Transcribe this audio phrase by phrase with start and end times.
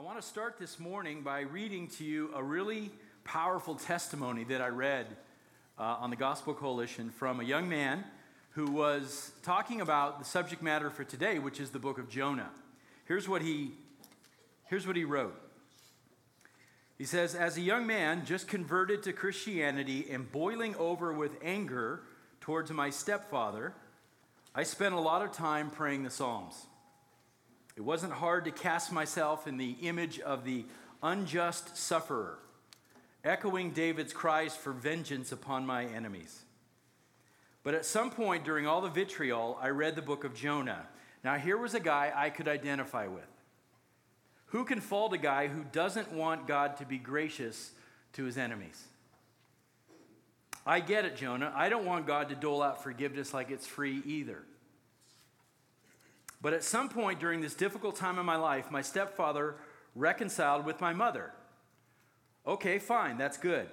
[0.00, 2.90] I want to start this morning by reading to you a really
[3.22, 5.04] powerful testimony that I read
[5.78, 8.04] uh, on the Gospel Coalition from a young man
[8.52, 12.48] who was talking about the subject matter for today, which is the book of Jonah.
[13.04, 13.72] Here's what he,
[14.70, 15.38] here's what he wrote.
[16.96, 22.00] He says, As a young man just converted to Christianity and boiling over with anger
[22.40, 23.74] towards my stepfather,
[24.54, 26.68] I spent a lot of time praying the Psalms.
[27.80, 30.66] It wasn't hard to cast myself in the image of the
[31.02, 32.38] unjust sufferer,
[33.24, 36.42] echoing David's cries for vengeance upon my enemies.
[37.62, 40.88] But at some point during all the vitriol, I read the book of Jonah.
[41.24, 43.24] Now, here was a guy I could identify with.
[44.48, 47.70] Who can fault a guy who doesn't want God to be gracious
[48.12, 48.84] to his enemies?
[50.66, 51.50] I get it, Jonah.
[51.56, 54.42] I don't want God to dole out forgiveness like it's free either.
[56.40, 59.56] But at some point during this difficult time in my life, my stepfather
[59.94, 61.32] reconciled with my mother.
[62.46, 63.68] Okay, fine, that's good.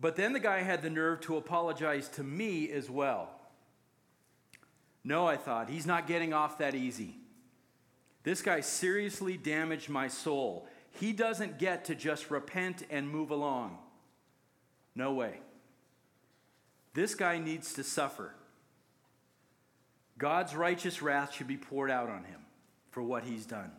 [0.00, 3.28] But then the guy had the nerve to apologize to me as well.
[5.04, 7.16] No, I thought, he's not getting off that easy.
[8.22, 10.66] This guy seriously damaged my soul.
[10.90, 13.78] He doesn't get to just repent and move along.
[14.94, 15.40] No way.
[16.94, 18.34] This guy needs to suffer.
[20.20, 22.40] God's righteous wrath should be poured out on him
[22.90, 23.72] for what he's done.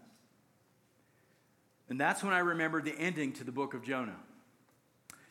[1.87, 4.15] And that's when I remembered the ending to the book of Jonah.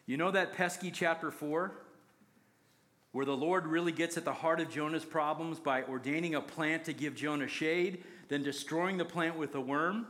[0.07, 1.73] You know that pesky chapter 4?
[3.11, 6.85] Where the Lord really gets at the heart of Jonah's problems by ordaining a plant
[6.85, 10.07] to give Jonah shade, then destroying the plant with a worm?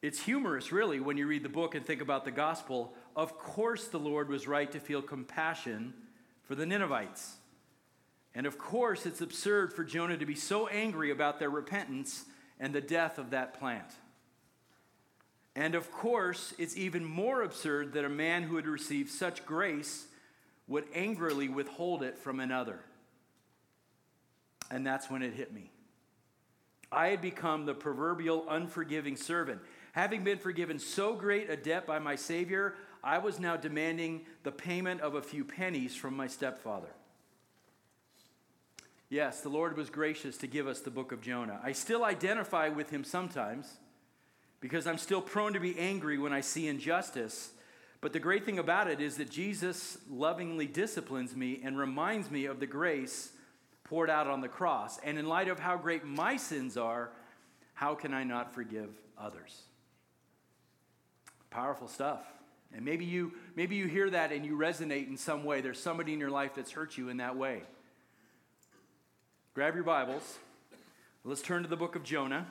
[0.00, 2.94] It's humorous, really, when you read the book and think about the gospel.
[3.14, 5.92] Of course, the Lord was right to feel compassion
[6.44, 7.37] for the Ninevites.
[8.34, 12.24] And of course, it's absurd for Jonah to be so angry about their repentance
[12.60, 13.90] and the death of that plant.
[15.56, 20.06] And of course, it's even more absurd that a man who had received such grace
[20.68, 22.80] would angrily withhold it from another.
[24.70, 25.72] And that's when it hit me.
[26.92, 29.60] I had become the proverbial unforgiving servant.
[29.92, 34.52] Having been forgiven so great a debt by my Savior, I was now demanding the
[34.52, 36.88] payment of a few pennies from my stepfather.
[39.10, 41.60] Yes, the Lord was gracious to give us the book of Jonah.
[41.62, 43.78] I still identify with him sometimes
[44.60, 47.50] because I'm still prone to be angry when I see injustice.
[48.00, 52.44] But the great thing about it is that Jesus lovingly disciplines me and reminds me
[52.44, 53.30] of the grace
[53.82, 54.98] poured out on the cross.
[55.02, 57.10] And in light of how great my sins are,
[57.72, 59.62] how can I not forgive others?
[61.50, 62.20] Powerful stuff.
[62.74, 65.62] And maybe you maybe you hear that and you resonate in some way.
[65.62, 67.62] There's somebody in your life that's hurt you in that way.
[69.58, 70.38] Grab your Bibles.
[71.24, 72.46] Let's turn to the book of Jonah.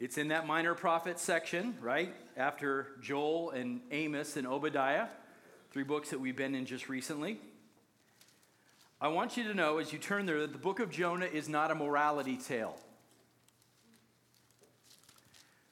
[0.00, 2.14] It's in that minor prophet section, right?
[2.38, 5.08] After Joel and Amos and Obadiah,
[5.72, 7.38] three books that we've been in just recently.
[8.98, 11.50] I want you to know as you turn there that the book of Jonah is
[11.50, 12.78] not a morality tale.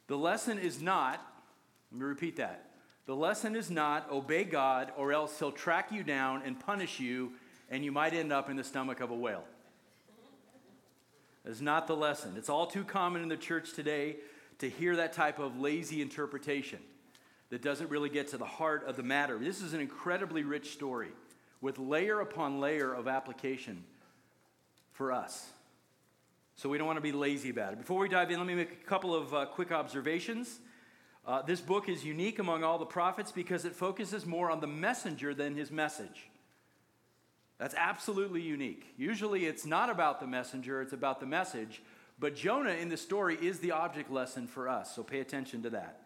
[0.09, 1.27] The lesson is not,
[1.91, 2.67] let me repeat that.
[3.07, 7.33] The lesson is not obey God or else he'll track you down and punish you
[7.71, 9.45] and you might end up in the stomach of a whale.
[11.45, 12.35] That's not the lesson.
[12.37, 14.17] It's all too common in the church today
[14.59, 16.81] to hear that type of lazy interpretation
[17.49, 19.39] that doesn't really get to the heart of the matter.
[19.39, 21.09] This is an incredibly rich story
[21.61, 23.85] with layer upon layer of application
[24.93, 25.49] for us.
[26.57, 27.79] So we don't want to be lazy about it.
[27.79, 30.59] Before we dive in, let me make a couple of uh, quick observations.
[31.27, 34.67] Uh, this book is unique among all the prophets because it focuses more on the
[34.67, 36.29] messenger than his message.
[37.61, 38.87] That's absolutely unique.
[38.97, 41.83] Usually it's not about the messenger, it's about the message.
[42.19, 45.71] But Jonah in the story is the object lesson for us, so pay attention to
[45.71, 46.01] that.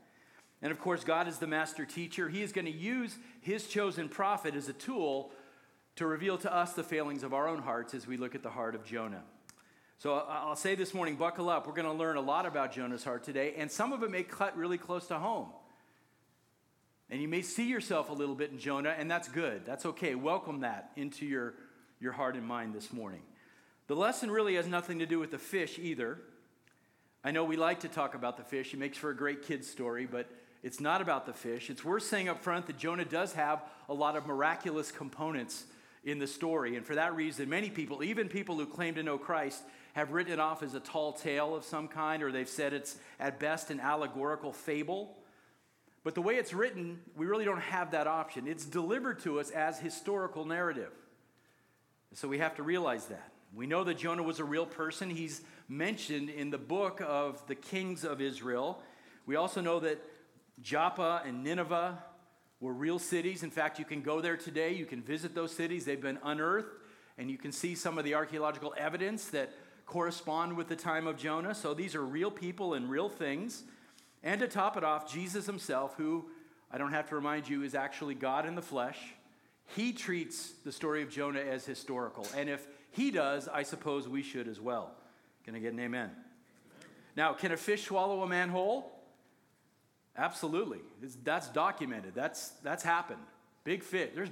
[0.62, 2.28] And of course, God is the master teacher.
[2.28, 5.30] He is going to use his chosen prophet as a tool
[5.94, 8.50] to reveal to us the failings of our own hearts as we look at the
[8.50, 9.22] heart of Jonah.
[9.98, 11.68] So I'll say this morning, buckle up.
[11.68, 14.24] We're going to learn a lot about Jonah's heart today, and some of it may
[14.24, 15.50] cut really close to home.
[17.10, 19.66] And you may see yourself a little bit in Jonah, and that's good.
[19.66, 20.14] That's okay.
[20.14, 21.54] Welcome that into your,
[22.00, 23.20] your heart and mind this morning.
[23.86, 26.18] The lesson really has nothing to do with the fish either.
[27.22, 29.68] I know we like to talk about the fish, it makes for a great kid's
[29.68, 30.28] story, but
[30.62, 31.68] it's not about the fish.
[31.68, 35.64] It's worth saying up front that Jonah does have a lot of miraculous components
[36.04, 36.76] in the story.
[36.76, 39.62] And for that reason, many people, even people who claim to know Christ,
[39.94, 42.96] have written it off as a tall tale of some kind, or they've said it's
[43.20, 45.16] at best an allegorical fable.
[46.04, 48.46] But the way it's written, we really don't have that option.
[48.46, 50.92] It's delivered to us as historical narrative.
[52.12, 53.32] So we have to realize that.
[53.54, 55.08] We know that Jonah was a real person.
[55.08, 58.82] He's mentioned in the book of the kings of Israel.
[59.26, 60.02] We also know that
[60.60, 61.98] Joppa and Nineveh
[62.60, 63.42] were real cities.
[63.42, 65.84] In fact, you can go there today, you can visit those cities.
[65.84, 66.68] They've been unearthed,
[67.16, 69.50] and you can see some of the archaeological evidence that
[69.86, 71.54] correspond with the time of Jonah.
[71.54, 73.64] So these are real people and real things.
[74.24, 76.24] And to top it off, Jesus himself, who
[76.72, 78.98] I don't have to remind you is actually God in the flesh,
[79.76, 82.26] he treats the story of Jonah as historical.
[82.36, 84.92] And if he does, I suppose we should as well.
[85.44, 86.10] Can I get an amen?
[87.16, 88.90] Now, can a fish swallow a man whole?
[90.16, 90.80] Absolutely.
[91.02, 92.14] It's, that's documented.
[92.14, 93.20] That's, that's happened.
[93.62, 94.10] Big fish.
[94.14, 94.30] There's,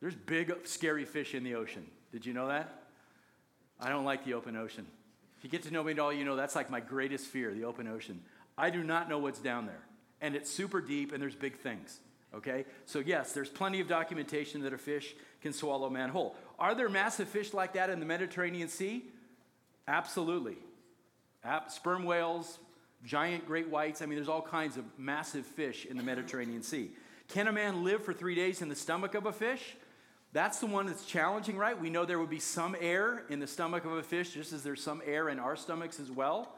[0.00, 1.86] there's big, scary fish in the ocean.
[2.10, 2.84] Did you know that?
[3.78, 4.86] I don't like the open ocean.
[5.38, 7.52] If you get to know me at all, you know that's like my greatest fear,
[7.52, 8.20] the open ocean.
[8.56, 9.82] I do not know what's down there.
[10.20, 12.00] And it's super deep and there's big things.
[12.34, 12.64] Okay?
[12.86, 16.36] So, yes, there's plenty of documentation that a fish can swallow a man whole.
[16.58, 19.04] Are there massive fish like that in the Mediterranean Sea?
[19.88, 20.58] Absolutely.
[21.68, 22.58] Sperm whales,
[23.04, 24.02] giant great whites.
[24.02, 26.90] I mean, there's all kinds of massive fish in the Mediterranean Sea.
[27.28, 29.76] Can a man live for three days in the stomach of a fish?
[30.32, 31.80] That's the one that's challenging, right?
[31.80, 34.62] We know there would be some air in the stomach of a fish, just as
[34.62, 36.54] there's some air in our stomachs as well.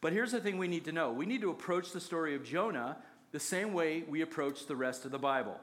[0.00, 2.44] But here's the thing we need to know we need to approach the story of
[2.44, 2.96] Jonah
[3.32, 5.58] the same way we approach the rest of the Bible.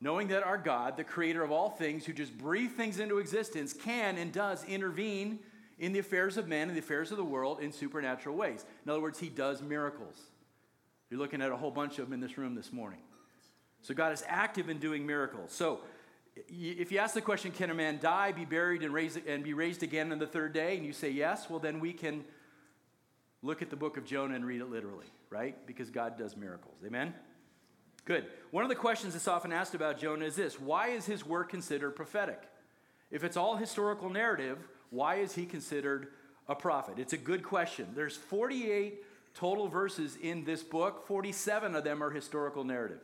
[0.00, 3.72] Knowing that our God, the creator of all things, who just breathed things into existence,
[3.72, 5.38] can and does intervene
[5.78, 8.64] in the affairs of men and the affairs of the world in supernatural ways.
[8.84, 10.20] In other words, he does miracles.
[11.10, 13.00] You're looking at a whole bunch of them in this room this morning.
[13.82, 15.52] So God is active in doing miracles.
[15.52, 15.80] So
[16.34, 19.54] if you ask the question, can a man die, be buried, and, raise, and be
[19.54, 22.24] raised again on the third day, and you say yes, well, then we can
[23.46, 25.54] look at the book of Jonah and read it literally, right?
[25.66, 26.76] Because God does miracles.
[26.84, 27.14] Amen?
[28.04, 28.26] Good.
[28.50, 31.48] One of the questions that's often asked about Jonah is this why is his work
[31.48, 32.42] considered prophetic?
[33.10, 34.58] If it's all historical narrative,
[34.90, 36.08] why is he considered
[36.48, 36.98] a prophet?
[36.98, 37.88] It's a good question.
[37.94, 39.04] There's 48
[39.34, 43.00] total verses in this book, 47 of them are historical narrative.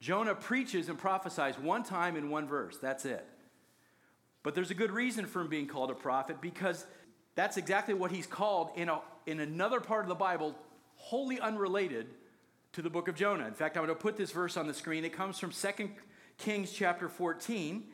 [0.00, 2.78] Jonah preaches and prophesies one time in one verse.
[2.80, 3.26] That's it.
[4.42, 6.86] But there's a good reason for him being called a prophet because
[7.34, 10.54] that's exactly what he's called in, a, in another part of the Bible,
[10.96, 12.06] wholly unrelated
[12.72, 13.46] to the book of Jonah.
[13.46, 15.04] In fact, I'm going to put this verse on the screen.
[15.04, 15.90] It comes from 2
[16.38, 17.84] Kings chapter 14.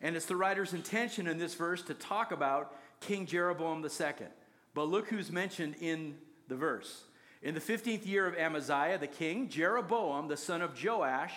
[0.00, 4.26] And it's the writer's intention in this verse to talk about King Jeroboam II.
[4.74, 6.16] But look who's mentioned in
[6.48, 7.04] the verse.
[7.42, 11.32] In the 15th year of Amaziah, the king, Jeroboam, the son of Joash,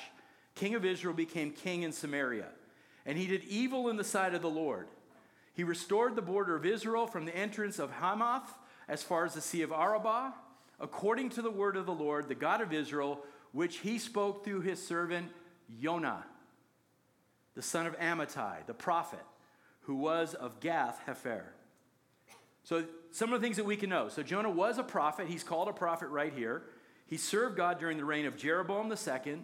[0.54, 2.48] king of Israel, became king in Samaria.
[3.06, 4.88] And he did evil in the sight of the Lord.
[5.56, 8.54] He restored the border of Israel from the entrance of Hamath
[8.88, 10.34] as far as the Sea of Arabah,
[10.80, 14.62] according to the word of the Lord, the God of Israel, which he spoke through
[14.62, 15.32] his servant
[15.82, 16.26] Jonah
[17.56, 19.24] the son of Amittai, the prophet,
[19.82, 21.44] who was of Gath Hepher.
[22.64, 24.10] So, some of the things that we can know.
[24.10, 25.28] So, Jonah was a prophet.
[25.28, 26.64] He's called a prophet right here.
[27.08, 29.40] He served God during the reign of Jeroboam II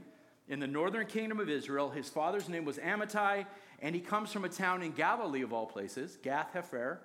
[0.49, 1.89] in the northern kingdom of Israel.
[1.89, 3.45] His father's name was Amittai,
[3.81, 6.99] and he comes from a town in Galilee, of all places, Gath Hepher,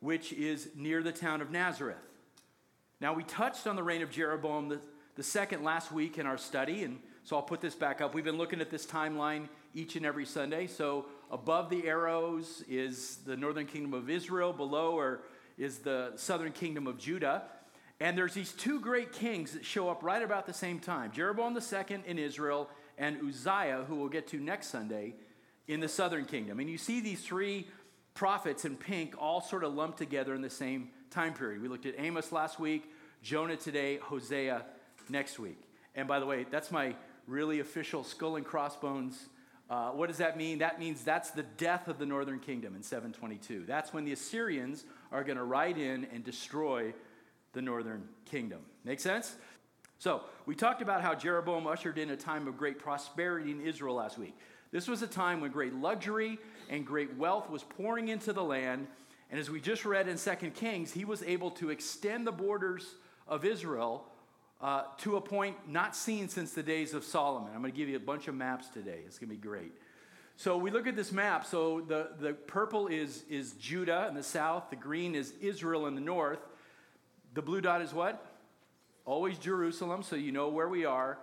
[0.00, 1.96] which is near the town of Nazareth.
[3.00, 4.80] Now, we touched on the reign of Jeroboam the,
[5.14, 8.14] the second last week in our study, and so I'll put this back up.
[8.14, 10.66] We've been looking at this timeline each and every Sunday.
[10.66, 15.20] So above the arrows is the northern kingdom of Israel, below are,
[15.58, 17.42] is the southern kingdom of Judah.
[18.00, 21.56] And there's these two great kings that show up right about the same time Jeroboam
[21.56, 22.68] II in Israel
[22.98, 25.14] and Uzziah, who we'll get to next Sunday,
[25.68, 26.60] in the southern kingdom.
[26.60, 27.66] And you see these three
[28.14, 31.62] prophets in pink all sort of lumped together in the same time period.
[31.62, 32.92] We looked at Amos last week,
[33.22, 34.64] Jonah today, Hosea
[35.08, 35.60] next week.
[35.94, 36.94] And by the way, that's my
[37.26, 39.28] really official skull and crossbones
[39.68, 40.58] uh, what does that mean?
[40.58, 43.64] That means that's the death of the northern kingdom in 722.
[43.66, 46.94] That's when the Assyrians are going to ride in and destroy
[47.52, 48.60] the northern kingdom.
[48.84, 49.34] Make sense?
[49.98, 53.96] So, we talked about how Jeroboam ushered in a time of great prosperity in Israel
[53.96, 54.36] last week.
[54.76, 58.86] This was a time when great luxury and great wealth was pouring into the land.
[59.30, 62.86] And as we just read in 2 Kings, he was able to extend the borders
[63.26, 64.04] of Israel
[64.60, 67.52] uh, to a point not seen since the days of Solomon.
[67.54, 69.00] I'm going to give you a bunch of maps today.
[69.06, 69.72] It's going to be great.
[70.36, 71.46] So we look at this map.
[71.46, 75.94] So the, the purple is, is Judah in the south, the green is Israel in
[75.94, 76.40] the north.
[77.32, 78.22] The blue dot is what?
[79.06, 81.16] Always Jerusalem, so you know where we are.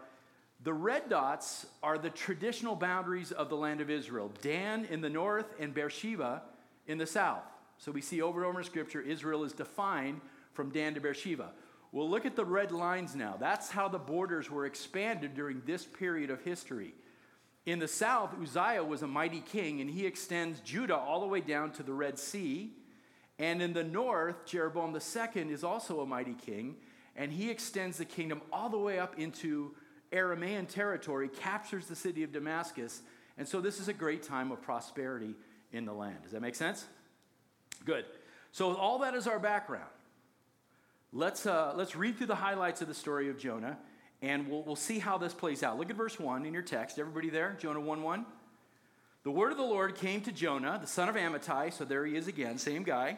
[0.63, 5.09] The red dots are the traditional boundaries of the land of Israel Dan in the
[5.09, 6.41] north and Beersheba
[6.87, 7.43] in the south.
[7.77, 10.21] So we see over and over in Scripture, Israel is defined
[10.53, 11.51] from Dan to Beersheba.
[11.91, 13.35] Well, look at the red lines now.
[13.37, 16.93] That's how the borders were expanded during this period of history.
[17.65, 21.41] In the south, Uzziah was a mighty king, and he extends Judah all the way
[21.41, 22.71] down to the Red Sea.
[23.37, 26.77] And in the north, Jeroboam II is also a mighty king,
[27.15, 29.75] and he extends the kingdom all the way up into
[30.13, 33.01] Aramaean territory, captures the city of Damascus.
[33.37, 35.35] And so this is a great time of prosperity
[35.71, 36.17] in the land.
[36.23, 36.85] Does that make sense?
[37.85, 38.05] Good.
[38.51, 39.89] So all that is our background.
[41.11, 43.77] Let's, uh, let's read through the highlights of the story of Jonah,
[44.21, 45.77] and we'll, we'll see how this plays out.
[45.77, 46.97] Look at verse 1 in your text.
[46.97, 47.57] Everybody there?
[47.59, 48.25] Jonah 1 1.
[49.23, 52.15] The word of the Lord came to Jonah, the son of Amittai, so there he
[52.15, 53.17] is again, same guy,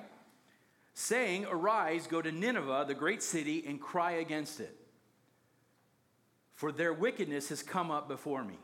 [0.94, 4.78] saying, Arise, go to Nineveh, the great city, and cry against it.
[6.56, 8.58] For their wickedness has come up before me.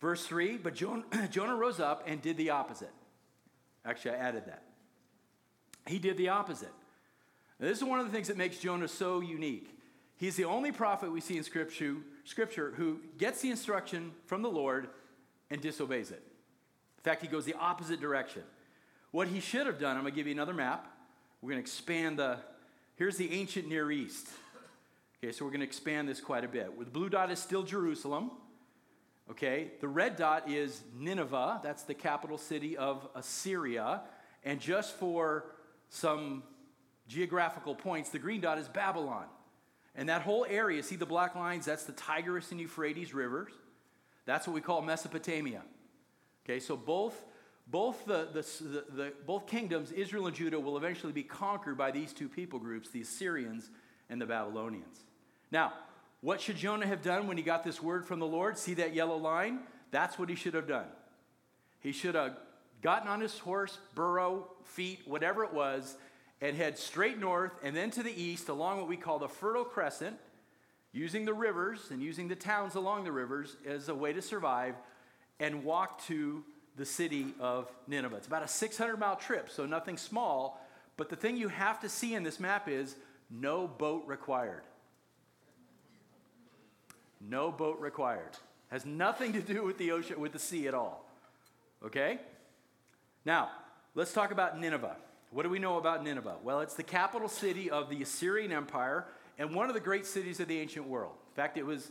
[0.00, 0.74] Verse 3 But
[1.30, 2.92] Jonah rose up and did the opposite.
[3.84, 4.62] Actually, I added that.
[5.86, 6.72] He did the opposite.
[7.60, 9.72] Now, this is one of the things that makes Jonah so unique.
[10.16, 14.48] He's the only prophet we see in scripture, scripture who gets the instruction from the
[14.48, 14.88] Lord
[15.50, 16.22] and disobeys it.
[16.98, 18.42] In fact, he goes the opposite direction.
[19.10, 20.86] What he should have done, I'm going to give you another map.
[21.40, 22.38] We're going to expand the,
[22.96, 24.26] here's the ancient Near East.
[25.22, 26.78] Okay, so we're going to expand this quite a bit.
[26.78, 28.30] The blue dot is still Jerusalem.
[29.30, 31.60] Okay, the red dot is Nineveh.
[31.62, 34.02] That's the capital city of Assyria.
[34.44, 35.46] And just for
[35.88, 36.42] some
[37.08, 39.24] geographical points, the green dot is Babylon.
[39.94, 41.64] And that whole area, see the black lines?
[41.64, 43.52] That's the Tigris and Euphrates rivers.
[44.26, 45.62] That's what we call Mesopotamia.
[46.44, 47.24] Okay, so both,
[47.66, 52.12] both, the, the, the, both kingdoms, Israel and Judah, will eventually be conquered by these
[52.12, 53.70] two people groups, the Assyrians
[54.08, 55.00] and the Babylonians.
[55.50, 55.72] Now,
[56.20, 58.58] what should Jonah have done when he got this word from the Lord?
[58.58, 59.60] See that yellow line?
[59.90, 60.86] That's what he should have done.
[61.80, 62.36] He should have
[62.82, 65.96] gotten on his horse, burro, feet, whatever it was,
[66.40, 69.64] and head straight north and then to the east along what we call the Fertile
[69.64, 70.16] Crescent,
[70.92, 74.74] using the rivers and using the towns along the rivers as a way to survive,
[75.38, 76.42] and walk to
[76.76, 78.16] the city of Nineveh.
[78.16, 80.60] It's about a 600 mile trip, so nothing small.
[80.96, 82.96] But the thing you have to see in this map is
[83.30, 84.62] no boat required.
[87.20, 88.36] No boat required.
[88.68, 91.04] Has nothing to do with the ocean, with the sea at all.
[91.84, 92.18] Okay?
[93.24, 93.50] Now,
[93.94, 94.96] let's talk about Nineveh.
[95.30, 96.36] What do we know about Nineveh?
[96.42, 99.06] Well, it's the capital city of the Assyrian Empire
[99.38, 101.12] and one of the great cities of the ancient world.
[101.30, 101.90] In fact, it was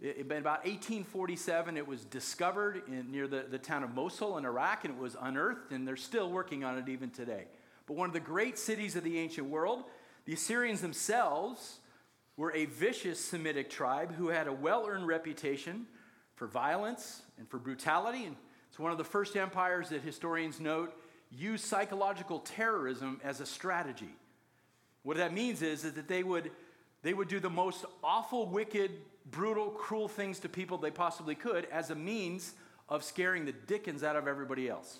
[0.00, 4.44] It in about 1847, it was discovered in, near the, the town of Mosul in
[4.44, 7.46] Iraq, and it was unearthed, and they're still working on it even today.
[7.86, 9.82] But one of the great cities of the ancient world,
[10.28, 11.78] the Assyrians themselves
[12.36, 15.86] were a vicious Semitic tribe who had a well earned reputation
[16.34, 18.26] for violence and for brutality.
[18.26, 18.36] And
[18.68, 20.92] it's one of the first empires that historians note
[21.30, 24.14] used psychological terrorism as a strategy.
[25.02, 26.50] What that means is, that they would,
[27.00, 28.90] they would do the most awful, wicked,
[29.30, 32.52] brutal, cruel things to people they possibly could as a means
[32.90, 34.98] of scaring the dickens out of everybody else.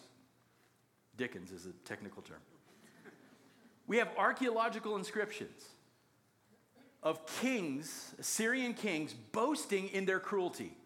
[1.19, 2.41] Dickens is a technical term.
[3.89, 5.65] We have archaeological inscriptions
[7.03, 10.77] of kings, Assyrian kings, boasting in their cruelty.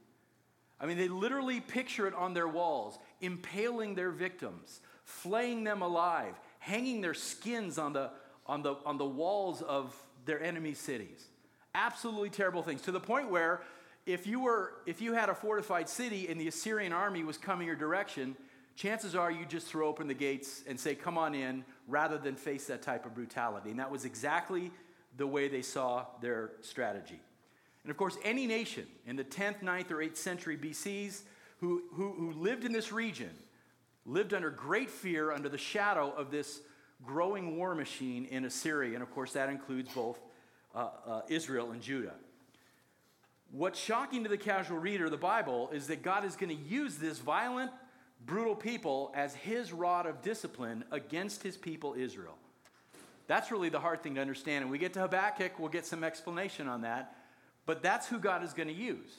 [0.81, 6.35] I mean, they literally picture it on their walls, impaling their victims, flaying them alive,
[6.61, 8.11] hanging their skins on the,
[8.47, 9.95] on the, on the walls of
[10.25, 11.27] their enemy cities.
[11.75, 13.63] Absolutely terrible things to the point where
[14.07, 17.67] if you, were, if you had a fortified city and the Assyrian army was coming
[17.67, 18.37] your direction,
[18.75, 22.37] chances are you just throw open the gates and say, Come on in, rather than
[22.37, 23.71] face that type of brutality.
[23.71, 24.71] And that was exactly
[25.17, 27.21] the way they saw their strategy.
[27.85, 31.23] And of course, any nation in the 10th, 9th, or 8th century BCs
[31.61, 33.31] who, who, who lived in this region
[34.05, 36.61] lived under great fear under the shadow of this
[37.05, 38.95] growing war machine in Assyria.
[38.95, 40.19] And of course, that includes both
[40.75, 42.15] uh, uh, Israel and Judah.
[43.51, 46.65] What's shocking to the casual reader of the Bible is that God is going to
[46.65, 47.71] use this violent,
[48.27, 52.37] brutal people as his rod of discipline against his people Israel.
[53.27, 54.63] That's really the hard thing to understand.
[54.63, 57.17] And we get to Habakkuk, we'll get some explanation on that.
[57.67, 59.11] But that's who God is going to use.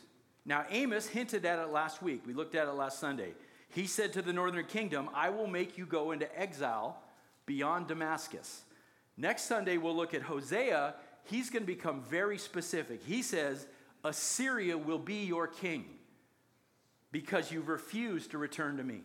[0.46, 2.24] Now, Amos hinted at it last week.
[2.28, 3.34] We looked at it last Sunday.
[3.70, 6.98] He said to the northern kingdom, I will make you go into exile
[7.46, 8.64] beyond Damascus.
[9.16, 10.96] Next Sunday, we'll look at Hosea.
[11.24, 13.02] He's going to become very specific.
[13.04, 13.66] He says,
[14.04, 15.86] Assyria will be your king
[17.14, 19.04] because you've refused to return to me.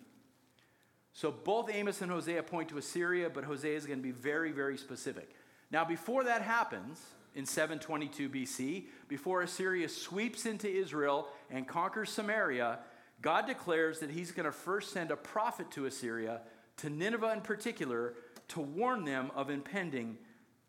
[1.13, 4.51] So both Amos and Hosea point to Assyria, but Hosea is going to be very,
[4.51, 5.31] very specific.
[5.71, 7.01] Now, before that happens,
[7.35, 12.79] in 722 BC, before Assyria sweeps into Israel and conquers Samaria,
[13.21, 16.41] God declares that he's going to first send a prophet to Assyria,
[16.79, 18.15] to Nineveh in particular,
[18.49, 20.17] to warn them of impending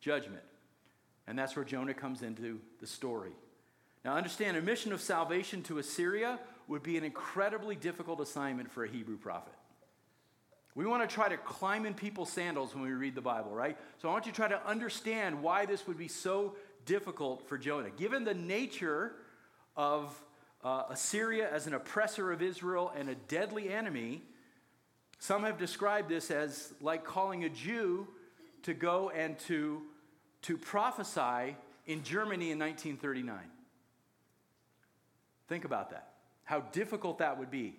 [0.01, 0.43] judgment.
[1.25, 3.31] And that's where Jonah comes into the story.
[4.03, 8.85] Now, understand a mission of salvation to Assyria would be an incredibly difficult assignment for
[8.85, 9.53] a Hebrew prophet.
[10.75, 13.75] We want to try to climb in people's sandals when we read the Bible, right?
[14.01, 17.57] So I want you to try to understand why this would be so difficult for
[17.57, 17.89] Jonah.
[17.89, 19.13] Given the nature
[19.75, 20.15] of
[20.63, 24.21] uh, Assyria as an oppressor of Israel and a deadly enemy,
[25.17, 28.07] some have described this as like calling a Jew
[28.63, 29.81] to go and to,
[30.43, 31.55] to prophesy
[31.87, 33.39] in Germany in 1939.
[35.47, 36.08] Think about that.
[36.49, 37.75] How difficult that would be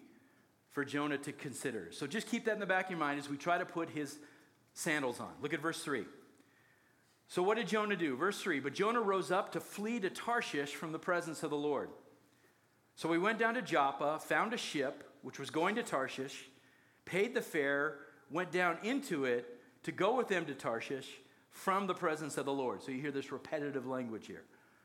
[0.71, 1.89] for Jonah to consider.
[1.91, 3.91] So just keep that in the back of your mind as we try to put
[3.91, 4.17] his
[4.75, 5.33] sandals on.
[5.43, 6.05] Look at verse 3.
[7.27, 8.15] So, what did Jonah do?
[8.15, 11.57] Verse 3 But Jonah rose up to flee to Tarshish from the presence of the
[11.57, 11.91] Lord.
[12.95, 16.49] So he went down to Joppa, found a ship which was going to Tarshish,
[17.05, 17.97] paid the fare,
[18.31, 21.09] went down into it to go with them to Tarshish
[21.51, 22.85] from the presence of the Lord.
[22.85, 24.45] So you hear this repetitive language here.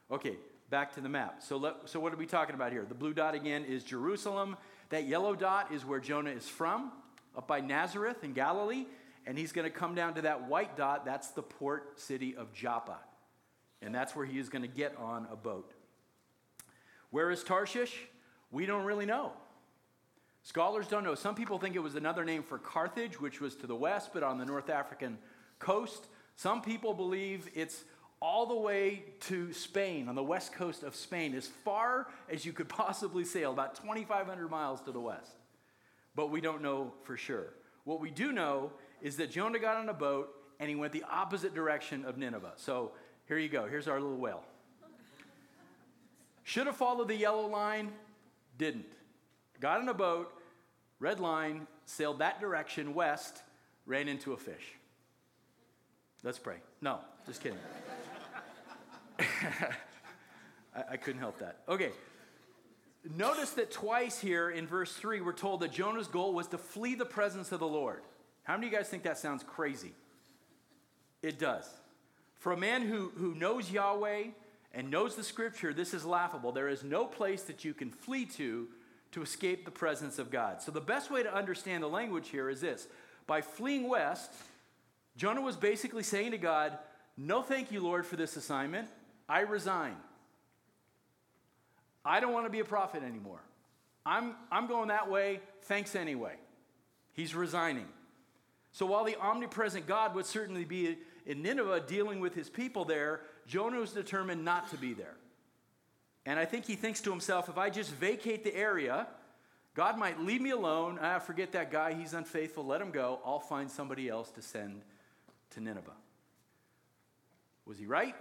[0.10, 0.38] Okay,
[0.76, 1.42] back to the map.
[1.42, 2.86] So, let, so what are we talking about here?
[2.86, 4.58] The blue dot again is Jerusalem.
[4.90, 6.92] That yellow dot is where Jonah is from,
[7.34, 8.86] up by Nazareth in Galilee.
[9.26, 11.06] And he's going to come down to that white dot.
[11.06, 12.98] That's the port city of Joppa.
[13.82, 15.72] And that's where he is going to get on a boat.
[17.10, 17.98] Where is Tarshish?
[18.52, 19.32] We don't really know.
[20.44, 21.16] Scholars don't know.
[21.16, 24.24] Some people think it was another name for Carthage, which was to the west, but
[24.24, 25.20] on the North African
[25.58, 26.08] coast.
[26.36, 27.86] Some people believe it's
[28.22, 32.54] all the way to Spain, on the west coast of Spain, as far as you
[32.54, 35.32] could possibly sail, about 2,500 miles to the west.
[36.16, 37.54] But we don't know for sure.
[37.84, 41.04] What we do know is that Jonah got on a boat and he went the
[41.10, 42.54] opposite direction of Nineveh.
[42.56, 42.92] So
[43.28, 43.68] here you go.
[43.68, 44.44] Here's our little whale.
[46.44, 47.92] Should have followed the yellow line,
[48.58, 48.86] didn't.
[49.60, 50.32] Got in a boat,
[51.00, 53.42] red line, sailed that direction west,
[53.86, 54.76] ran into a fish.
[56.24, 56.58] Let's pray.
[56.82, 57.58] No, just kidding.
[59.20, 61.60] I, I couldn't help that.
[61.68, 61.92] Okay.
[63.18, 66.96] Notice that twice here in verse 3, we're told that Jonah's goal was to flee
[66.96, 68.02] the presence of the Lord.
[68.44, 69.94] How many of you guys think that sounds crazy?
[71.22, 71.68] It does.
[72.36, 74.26] For a man who, who knows Yahweh
[74.74, 76.52] and knows the scripture, this is laughable.
[76.52, 78.68] There is no place that you can flee to
[79.12, 80.62] to escape the presence of God.
[80.62, 82.88] So, the best way to understand the language here is this
[83.26, 84.32] by fleeing west,
[85.16, 86.78] Jonah was basically saying to God,
[87.18, 88.90] No, thank you, Lord, for this assignment.
[89.28, 89.96] I resign.
[92.04, 93.40] I don't want to be a prophet anymore.
[94.06, 95.40] I'm, I'm going that way.
[95.64, 96.36] Thanks anyway.
[97.14, 97.88] He's resigning.
[98.72, 103.22] So while the omnipresent God would certainly be in Nineveh dealing with his people there,
[103.48, 105.16] Jonah was determined not to be there.
[106.26, 109.08] And I think he thinks to himself, if I just vacate the area,
[109.76, 111.00] God might leave me alone.
[111.02, 111.94] Ah, forget that guy.
[111.94, 112.66] He's unfaithful.
[112.66, 113.20] Let him go.
[113.26, 114.82] I'll find somebody else to send
[115.52, 115.92] to Nineveh.
[117.66, 118.16] Was he right?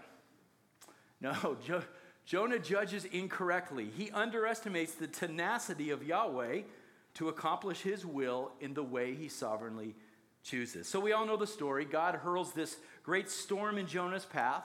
[1.20, 1.82] No, jo-
[2.24, 3.90] Jonah judges incorrectly.
[3.96, 6.62] He underestimates the tenacity of Yahweh
[7.14, 9.94] to accomplish his will in the way he sovereignly
[10.42, 10.88] chooses.
[10.88, 11.84] So we all know the story.
[11.84, 14.64] God hurls this great storm in Jonah's path,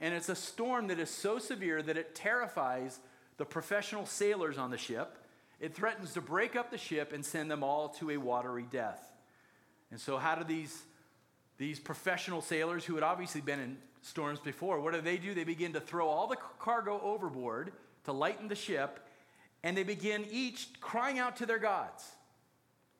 [0.00, 3.00] and it's a storm that is so severe that it terrifies
[3.36, 5.18] the professional sailors on the ship.
[5.60, 9.12] It threatens to break up the ship and send them all to a watery death.
[9.90, 10.82] And so, how do these,
[11.58, 14.80] these professional sailors who had obviously been in storms before.
[14.80, 15.34] What do they do?
[15.34, 17.72] They begin to throw all the cargo overboard
[18.04, 19.06] to lighten the ship,
[19.62, 22.04] and they begin each crying out to their gods.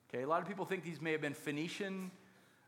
[0.09, 2.11] Okay, a lot of people think these may have been Phoenician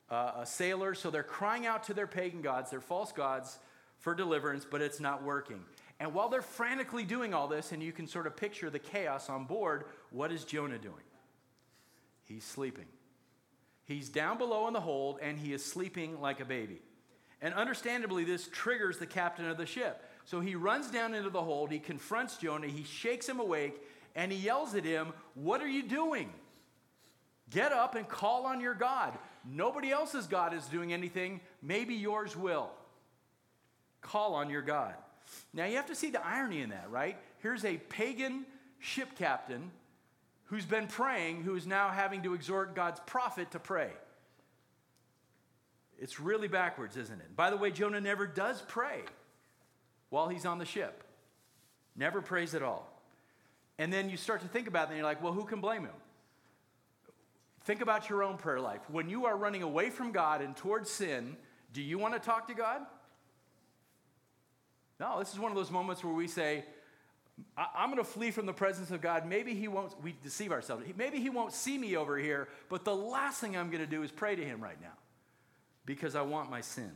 [0.10, 3.60] uh, sailors, so they're crying out to their pagan gods, their false gods,
[4.00, 5.64] for deliverance, but it's not working.
[6.00, 9.30] And while they're frantically doing all this, and you can sort of picture the chaos
[9.30, 10.96] on board, what is Jonah doing?
[12.26, 12.88] He's sleeping.
[13.86, 16.82] He's down below in the hold, and he is sleeping like a baby.
[17.44, 20.02] And understandably, this triggers the captain of the ship.
[20.24, 23.80] So he runs down into the hold, he confronts Jonah, he shakes him awake,
[24.16, 26.32] and he yells at him, What are you doing?
[27.50, 29.14] Get up and call on your God.
[29.46, 31.42] Nobody else's God is doing anything.
[31.62, 32.72] Maybe yours will.
[34.02, 34.94] Call on your God.
[35.54, 37.18] Now you have to see the irony in that, right?
[37.40, 38.46] Here's a pagan
[38.80, 39.70] ship captain
[40.46, 43.90] who's been praying, who is now having to exhort God's prophet to pray.
[46.04, 47.34] It's really backwards, isn't it?
[47.34, 49.04] By the way, Jonah never does pray
[50.10, 51.02] while he's on the ship.
[51.96, 52.92] Never prays at all.
[53.80, 55.84] And then you start to think about it, and you're like, well, who can blame
[55.84, 55.96] him?
[57.64, 58.82] Think about your own prayer life.
[58.90, 61.38] When you are running away from God and towards sin,
[61.72, 62.82] do you want to talk to God?
[65.00, 66.66] No, this is one of those moments where we say,
[67.58, 69.26] I'm going to flee from the presence of God.
[69.26, 70.84] Maybe He won't, we deceive ourselves.
[70.98, 74.04] Maybe He won't see me over here, but the last thing I'm going to do
[74.04, 74.98] is pray to Him right now
[75.86, 76.92] because I want my sin.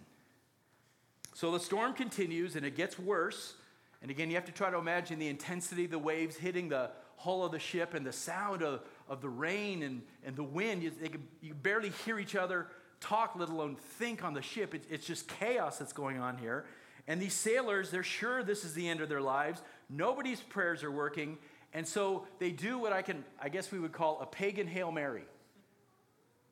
[1.33, 3.53] So the storm continues and it gets worse.
[4.01, 6.89] And again, you have to try to imagine the intensity of the waves hitting the
[7.15, 10.83] hull of the ship and the sound of, of the rain and, and the wind.
[10.83, 12.67] You, they could, you barely hear each other
[12.99, 14.73] talk, let alone think on the ship.
[14.73, 16.65] It, it's just chaos that's going on here.
[17.07, 19.61] And these sailors, they're sure this is the end of their lives.
[19.89, 21.37] Nobody's prayers are working.
[21.73, 24.91] And so they do what I can, I guess we would call a pagan Hail
[24.91, 25.23] Mary.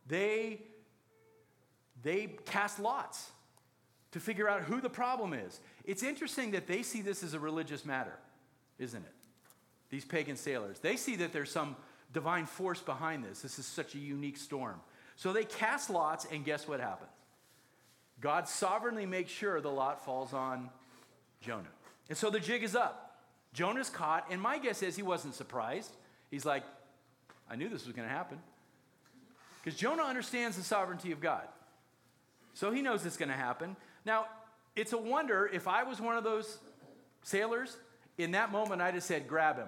[0.07, 0.61] They,
[2.05, 3.31] they cast lots
[4.11, 5.59] to figure out who the problem is.
[5.85, 8.13] It's interesting that they see this as a religious matter,
[8.77, 9.13] isn't it?
[9.89, 10.77] These pagan sailors.
[10.77, 11.75] They see that there's some
[12.13, 13.41] divine force behind this.
[13.41, 14.79] This is such a unique storm.
[15.15, 17.09] So they cast lots, and guess what happens?
[18.21, 20.69] God sovereignly makes sure the lot falls on
[21.41, 21.63] Jonah.
[22.07, 23.19] And so the jig is up.
[23.51, 25.91] Jonah's caught, and my guess is he wasn't surprised.
[26.29, 26.63] He's like,
[27.49, 28.37] I knew this was going to happen.
[29.63, 31.47] Because Jonah understands the sovereignty of God.
[32.55, 33.75] So he knows it's going to happen.
[34.05, 34.25] Now,
[34.75, 36.57] it's a wonder if I was one of those
[37.21, 37.77] sailors,
[38.17, 39.67] in that moment I'd have said, grab him,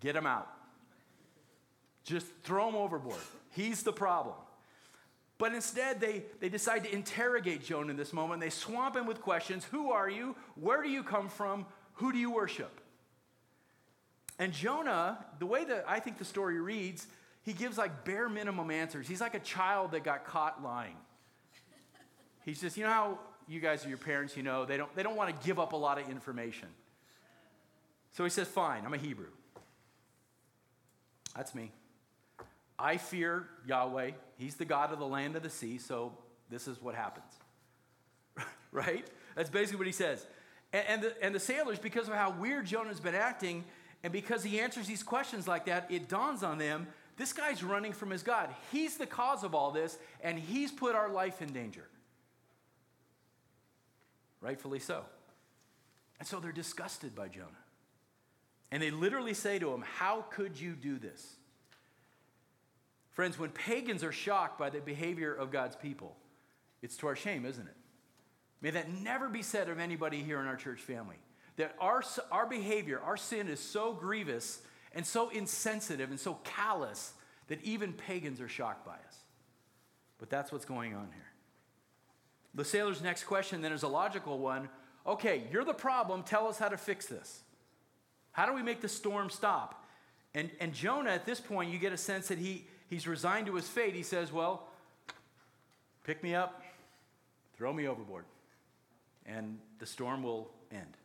[0.00, 0.48] get him out.
[2.04, 3.20] Just throw him overboard.
[3.50, 4.34] He's the problem.
[5.38, 8.40] But instead, they, they decide to interrogate Jonah in this moment.
[8.40, 10.34] They swamp him with questions Who are you?
[10.54, 11.66] Where do you come from?
[11.94, 12.80] Who do you worship?
[14.38, 17.06] And Jonah, the way that I think the story reads,
[17.42, 19.06] he gives like bare minimum answers.
[19.06, 20.96] He's like a child that got caught lying.
[22.44, 25.02] He's says, you know how you guys are your parents, you know, they don't, they
[25.02, 26.68] don't want to give up a lot of information.
[28.12, 29.30] So he says, Fine, I'm a Hebrew.
[31.34, 31.72] That's me.
[32.78, 34.12] I fear Yahweh.
[34.36, 36.12] He's the God of the land of the sea, so
[36.50, 37.32] this is what happens.
[38.72, 39.06] right?
[39.34, 40.26] That's basically what he says.
[40.72, 43.64] And, and, the, and the sailors, because of how weird Jonah's been acting,
[44.02, 47.92] and because he answers these questions like that, it dawns on them this guy's running
[47.92, 48.48] from his God.
[48.70, 51.84] He's the cause of all this, and he's put our life in danger.
[54.42, 55.04] Rightfully so.
[56.18, 57.48] And so they're disgusted by Jonah.
[58.70, 61.36] And they literally say to him, How could you do this?
[63.12, 66.16] Friends, when pagans are shocked by the behavior of God's people,
[66.80, 67.76] it's to our shame, isn't it?
[68.60, 71.16] May that never be said of anybody here in our church family.
[71.56, 74.62] That our, our behavior, our sin is so grievous
[74.94, 77.12] and so insensitive and so callous
[77.48, 79.16] that even pagans are shocked by us.
[80.18, 81.31] But that's what's going on here.
[82.54, 84.68] The sailor's next question then is a logical one.
[85.06, 86.22] Okay, you're the problem.
[86.22, 87.40] Tell us how to fix this.
[88.32, 89.84] How do we make the storm stop?
[90.34, 93.54] And, and Jonah, at this point, you get a sense that he, he's resigned to
[93.54, 93.94] his fate.
[93.94, 94.68] He says, Well,
[96.04, 96.62] pick me up,
[97.56, 98.24] throw me overboard,
[99.26, 100.96] and the storm will end.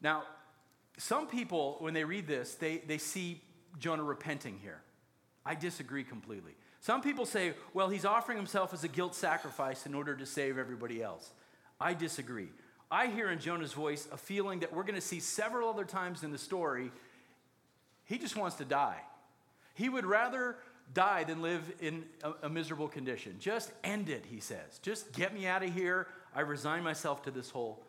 [0.00, 0.24] Now,
[0.98, 3.42] some people, when they read this, they, they see
[3.78, 4.80] Jonah repenting here.
[5.44, 6.52] I disagree completely.
[6.86, 10.56] Some people say, well, he's offering himself as a guilt sacrifice in order to save
[10.56, 11.32] everybody else.
[11.80, 12.46] I disagree.
[12.92, 16.22] I hear in Jonah's voice a feeling that we're going to see several other times
[16.22, 16.92] in the story.
[18.04, 19.00] He just wants to die.
[19.74, 20.58] He would rather
[20.94, 23.34] die than live in a, a, miserable condition.
[23.40, 24.78] Just end it, he says.
[24.80, 26.06] Just get me out of here.
[26.36, 27.82] I resign myself to this whole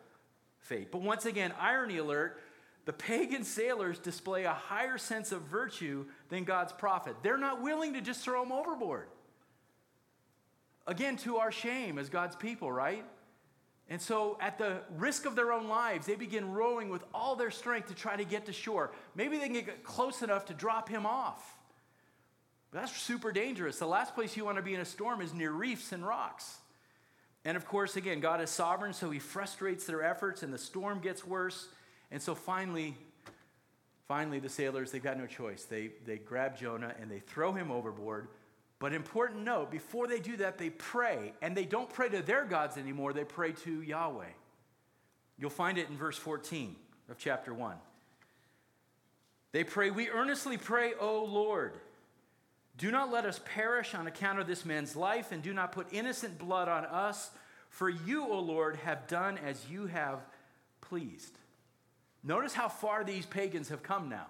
[0.58, 0.90] fate.
[0.90, 2.42] But once again, irony alert
[2.88, 7.16] the pagan sailors display a higher sense of virtue than God's prophet.
[7.22, 9.08] They're not willing to just throw him overboard.
[10.86, 13.04] Again, to our shame as God's people, right?
[13.90, 17.50] And so, at the risk of their own lives, they begin rowing with all their
[17.50, 18.90] strength to try to get to shore.
[19.14, 21.58] Maybe they can get close enough to drop him off.
[22.70, 23.78] But that's super dangerous.
[23.78, 26.56] The last place you want to be in a storm is near reefs and rocks.
[27.44, 31.00] And of course, again, God is sovereign, so he frustrates their efforts, and the storm
[31.00, 31.68] gets worse.
[32.10, 32.96] And so finally,
[34.06, 35.64] finally, the sailors, they've got no choice.
[35.64, 38.28] They, they grab Jonah and they throw him overboard.
[38.78, 41.32] But important note, before they do that, they pray.
[41.42, 44.24] And they don't pray to their gods anymore, they pray to Yahweh.
[45.38, 46.74] You'll find it in verse 14
[47.08, 47.76] of chapter 1.
[49.52, 51.74] They pray, We earnestly pray, O Lord,
[52.76, 55.88] do not let us perish on account of this man's life, and do not put
[55.92, 57.30] innocent blood on us,
[57.70, 60.20] for you, O Lord, have done as you have
[60.80, 61.38] pleased.
[62.24, 64.26] Notice how far these pagans have come now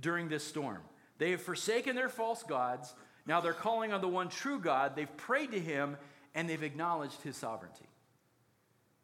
[0.00, 0.80] during this storm.
[1.18, 2.94] They have forsaken their false gods.
[3.26, 4.96] Now they're calling on the one true God.
[4.96, 5.96] They've prayed to him
[6.34, 7.86] and they've acknowledged his sovereignty.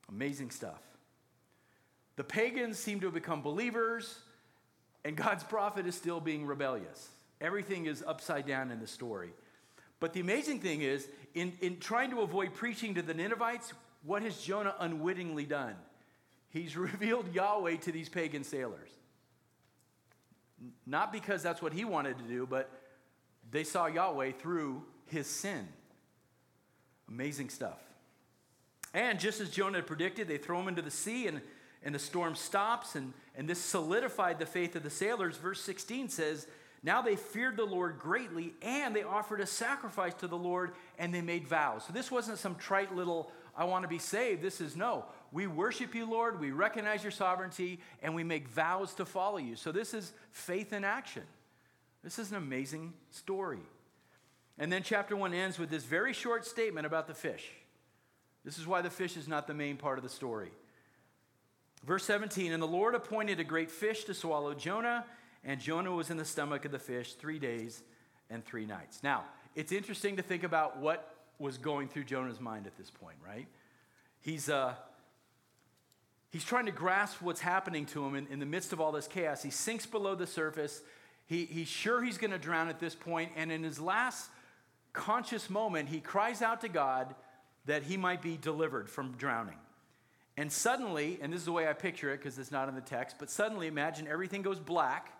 [0.09, 0.81] Amazing stuff.
[2.17, 4.19] The pagans seem to have become believers,
[5.05, 7.11] and God's prophet is still being rebellious.
[7.41, 9.31] Everything is upside down in the story.
[10.01, 14.23] But the amazing thing is, in, in trying to avoid preaching to the Ninevites, what
[14.23, 15.77] has Jonah unwittingly done?
[16.59, 18.91] He's revealed Yahweh to these pagan sailors.
[20.87, 22.71] Not because that's what he wanted to do, but
[23.51, 25.69] they saw Yahweh through his sin.
[27.09, 27.79] Amazing stuff.
[28.93, 31.41] And just as Jonah had predicted, they throw him into the sea, and,
[31.83, 35.37] and the storm stops, and, and this solidified the faith of the sailors.
[35.37, 36.47] Verse 16 says,
[36.83, 41.15] Now they feared the Lord greatly, and they offered a sacrifice to the Lord, and
[41.15, 41.85] they made vows.
[41.87, 44.43] So this wasn't some trite little, I want to be saved.
[44.43, 45.05] This is no.
[45.31, 49.57] We worship you, Lord, we recognize your sovereignty, and we make vows to follow you.
[49.57, 51.25] So this is faith in action.
[52.03, 53.61] This is an amazing story.
[54.59, 57.51] And then chapter 1 ends with this very short statement about the fish.
[58.45, 60.51] This is why the fish is not the main part of the story.
[61.85, 65.05] Verse 17 And the Lord appointed a great fish to swallow Jonah,
[65.45, 67.83] and Jonah was in the stomach of the fish three days
[68.31, 69.03] and three nights.
[69.03, 73.17] Now, it's interesting to think about what was going through Jonah's mind at this point,
[73.25, 73.47] right?
[74.21, 74.75] He's, uh,
[76.31, 79.07] he's trying to grasp what's happening to him in, in the midst of all this
[79.07, 79.43] chaos.
[79.43, 80.83] He sinks below the surface.
[81.27, 84.31] He, he's sure he's going to drown at this point, and in his last
[84.93, 87.15] conscious moment, he cries out to God
[87.67, 89.59] that he might be delivered from drowning.
[90.37, 92.81] And suddenly, and this is the way I picture it because it's not in the
[92.81, 95.13] text, but suddenly imagine everything goes black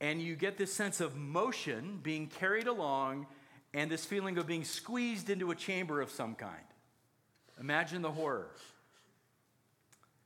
[0.00, 3.26] and you get this sense of motion being carried along
[3.74, 6.64] and this feeling of being squeezed into a chamber of some kind.
[7.60, 8.48] Imagine the horror.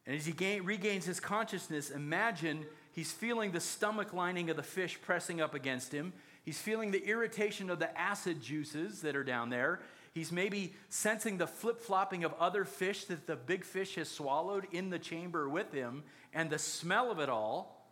[0.07, 4.63] And as he gain, regains his consciousness, imagine he's feeling the stomach lining of the
[4.63, 6.13] fish pressing up against him.
[6.45, 9.81] He's feeling the irritation of the acid juices that are down there.
[10.13, 14.67] He's maybe sensing the flip flopping of other fish that the big fish has swallowed
[14.71, 17.91] in the chamber with him, and the smell of it all,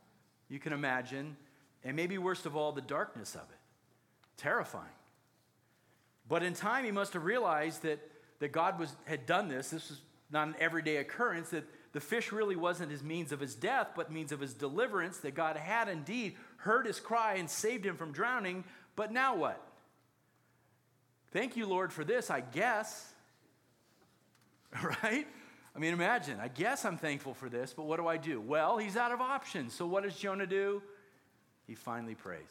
[0.49, 1.37] you can imagine,
[1.83, 3.59] and maybe worst of all, the darkness of it.
[4.37, 4.85] Terrifying.
[6.29, 7.99] But in time, he must have realized that,
[8.39, 9.71] that God was, had done this.
[9.71, 13.55] This was not an everyday occurrence, that the fish really wasn't his means of his
[13.55, 17.85] death, but means of his deliverance, that God had indeed heard his cry and saved
[17.85, 18.65] him from drowning.
[18.97, 19.63] But now what?
[21.33, 23.09] Thank you, Lord, for this, I guess.
[24.83, 25.27] Right?
[25.75, 28.41] I mean, imagine, I guess I'm thankful for this, but what do I do?
[28.41, 29.75] Well, he's out of options.
[29.75, 30.83] So what does Jonah do?
[31.67, 32.49] He finally prays.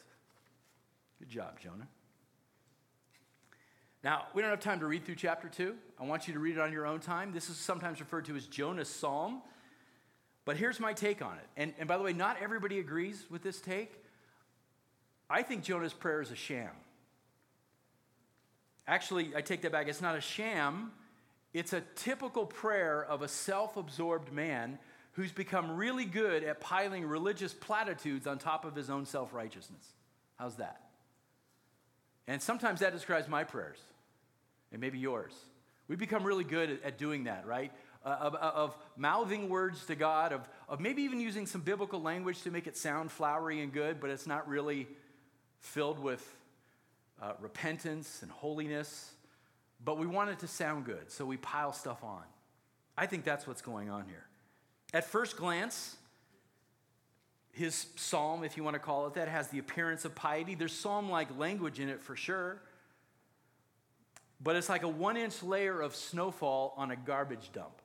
[1.20, 1.88] Good job, Jonah.
[4.04, 5.76] Now, we don't have time to read through chapter 2.
[6.00, 7.32] I want you to read it on your own time.
[7.32, 9.42] This is sometimes referred to as Jonah's psalm.
[10.44, 11.48] But here's my take on it.
[11.56, 13.94] And, and by the way, not everybody agrees with this take.
[15.30, 16.72] I think Jonah's prayer is a sham.
[18.88, 19.88] Actually, I take that back.
[19.88, 20.92] It's not a sham,
[21.54, 24.80] it's a typical prayer of a self absorbed man
[25.14, 29.86] who's become really good at piling religious platitudes on top of his own self righteousness.
[30.38, 30.82] How's that?
[32.28, 33.80] And sometimes that describes my prayers,
[34.72, 35.34] and maybe yours.
[35.88, 37.72] We become really good at, doing that, right?
[38.06, 42.42] Uh, of, of, mouthing words to God, of, of maybe even using some biblical language
[42.44, 44.88] to make it sound flowery and good, but it's not really
[45.60, 46.26] filled with
[47.22, 49.12] uh, repentance and holiness,
[49.84, 52.24] but we want it to sound good, so we pile stuff on.
[52.98, 54.26] I think that's what's going on here.
[54.94, 55.96] At first glance,
[57.54, 60.56] his psalm, if you want to call it that, has the appearance of piety.
[60.56, 62.62] There's psalm like language in it for sure.
[64.44, 67.82] But it's like a one inch layer of snowfall on a garbage dump.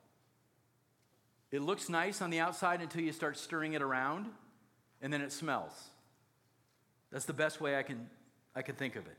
[1.51, 4.27] It looks nice on the outside until you start stirring it around,
[5.01, 5.73] and then it smells.
[7.12, 8.09] That's the best way I can,
[8.55, 9.16] I can think of it.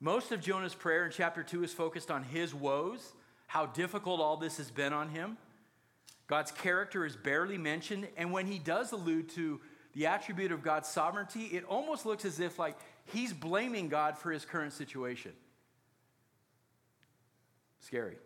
[0.00, 3.12] Most of Jonah's prayer in chapter 2 is focused on his woes,
[3.46, 5.36] how difficult all this has been on him.
[6.26, 9.60] God's character is barely mentioned, and when he does allude to
[9.92, 12.76] the attribute of God's sovereignty, it almost looks as if like
[13.12, 15.32] he's blaming God for his current situation.
[17.82, 18.16] Scary.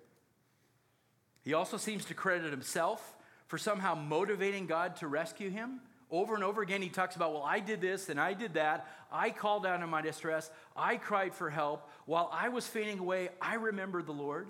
[1.43, 3.15] He also seems to credit himself
[3.47, 5.81] for somehow motivating God to rescue him.
[6.11, 8.87] Over and over again, he talks about, well, I did this and I did that.
[9.11, 10.51] I called out in my distress.
[10.77, 11.91] I cried for help.
[12.05, 14.49] While I was fading away, I remembered the Lord.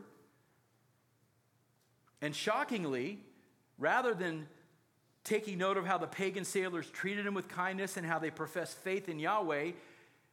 [2.21, 3.21] And shockingly,
[3.79, 4.49] rather than
[5.25, 8.79] taking note of how the pagan sailors treated him with kindness and how they professed
[8.79, 9.73] faith in Yahweh,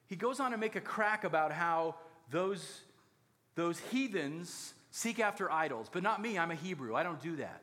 [0.07, 1.95] he goes on to make a crack about how
[2.29, 2.81] those,
[3.55, 5.87] those heathens seek after idols.
[5.91, 6.95] But not me, I'm a Hebrew.
[6.95, 7.61] I don't do that.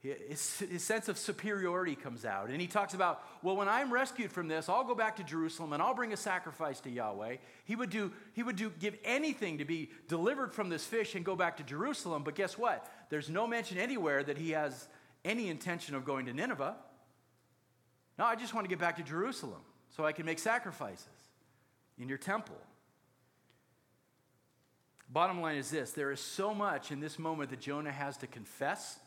[0.00, 2.48] His, his, sense of superiority comes out.
[2.48, 5.74] And he talks about, well, when I'm rescued from this, I'll go back to Jerusalem
[5.74, 7.36] and I'll bring a sacrifice to Yahweh.
[7.64, 11.22] He would do, he would do, give anything to be delivered from this fish and
[11.22, 12.22] go back to Jerusalem.
[12.24, 12.90] But guess what?
[13.10, 14.88] There's no mention anywhere that he has
[15.22, 16.76] any intention of going to Nineveh.
[18.18, 19.60] No, I just want to get back to Jerusalem
[19.90, 21.08] so I can make sacrifices
[21.98, 22.56] in your temple.
[25.12, 28.26] Bottom line is this there is so much in this moment that Jonah has to
[28.26, 28.98] confess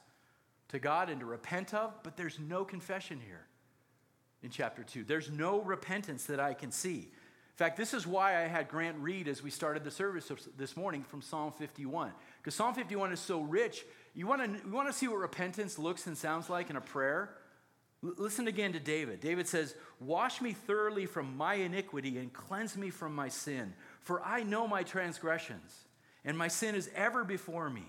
[0.69, 3.45] to God and to repent of, but there's no confession here
[4.41, 5.03] in chapter 2.
[5.05, 7.09] There's no repentance that I can see.
[7.53, 10.75] In fact, this is why I had Grant read as we started the service this
[10.75, 12.11] morning from Psalm 51.
[12.37, 13.85] Because Psalm 51 is so rich.
[14.15, 16.81] You want to you want to see what repentance looks and sounds like in a
[16.81, 17.35] prayer?
[18.03, 19.19] L- listen again to David.
[19.19, 23.73] David says, Wash me thoroughly from my iniquity and cleanse me from my sin.
[24.01, 25.85] For I know my transgressions,
[26.25, 27.85] and my sin is ever before me.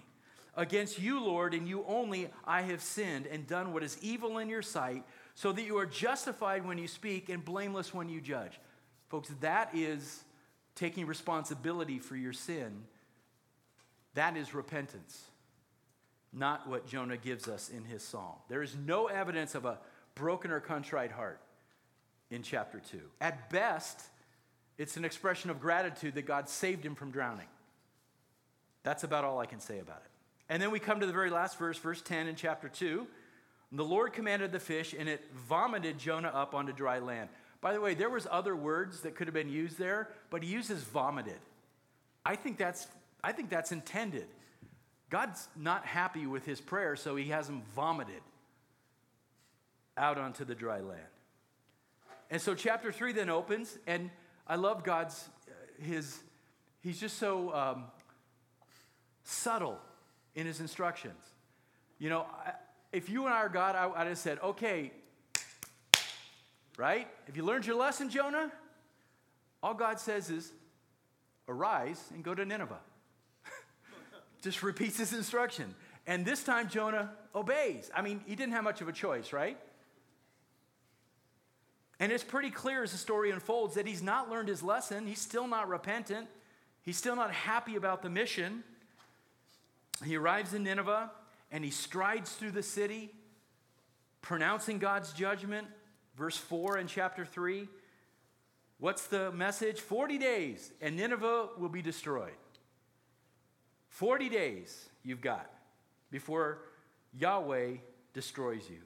[0.56, 4.48] Against you, Lord, and you only, I have sinned and done what is evil in
[4.48, 8.60] your sight, so that you are justified when you speak and blameless when you judge.
[9.08, 10.22] Folks, that is
[10.76, 12.84] taking responsibility for your sin.
[14.14, 15.24] That is repentance,
[16.32, 18.36] not what Jonah gives us in his psalm.
[18.48, 19.78] There is no evidence of a
[20.14, 21.40] broken or contrite heart
[22.30, 23.00] in chapter 2.
[23.20, 24.02] At best,
[24.78, 27.46] it's an expression of gratitude that God saved him from drowning.
[28.84, 30.10] That's about all I can say about it.
[30.48, 33.06] And then we come to the very last verse, verse 10 in chapter 2.
[33.72, 37.28] The Lord commanded the fish, and it vomited Jonah up onto dry land.
[37.60, 40.50] By the way, there was other words that could have been used there, but he
[40.50, 41.40] uses vomited.
[42.24, 42.86] I think that's,
[43.24, 44.26] I think that's intended.
[45.10, 48.22] God's not happy with his prayer, so he has him vomited
[49.96, 51.00] out onto the dry land.
[52.30, 54.10] And so chapter 3 then opens, and
[54.46, 56.18] I love God's, uh, his,
[56.80, 57.84] he's just so um,
[59.24, 59.78] subtle
[60.34, 61.20] in his instructions.
[61.98, 62.26] You know,
[62.92, 64.92] if you and I are God, I, I'd have said, okay,
[66.76, 67.08] right?
[67.26, 68.52] Have you learned your lesson, Jonah,
[69.62, 70.52] all God says is,
[71.48, 72.78] arise and go to Nineveh.
[74.42, 75.74] Just repeats his instruction.
[76.06, 77.90] And this time, Jonah obeys.
[77.94, 79.58] I mean, he didn't have much of a choice, right?
[81.98, 85.06] And it's pretty clear as the story unfolds that he's not learned his lesson.
[85.06, 86.28] He's still not repentant.
[86.82, 88.64] He's still not happy about the mission.
[90.02, 91.10] He arrives in Nineveh
[91.52, 93.10] and he strides through the city,
[94.22, 95.68] pronouncing God's judgment.
[96.16, 97.68] Verse 4 in chapter 3.
[98.78, 99.80] What's the message?
[99.80, 102.32] 40 days and Nineveh will be destroyed.
[103.88, 105.48] 40 days you've got
[106.10, 106.58] before
[107.16, 107.74] Yahweh
[108.12, 108.80] destroys you.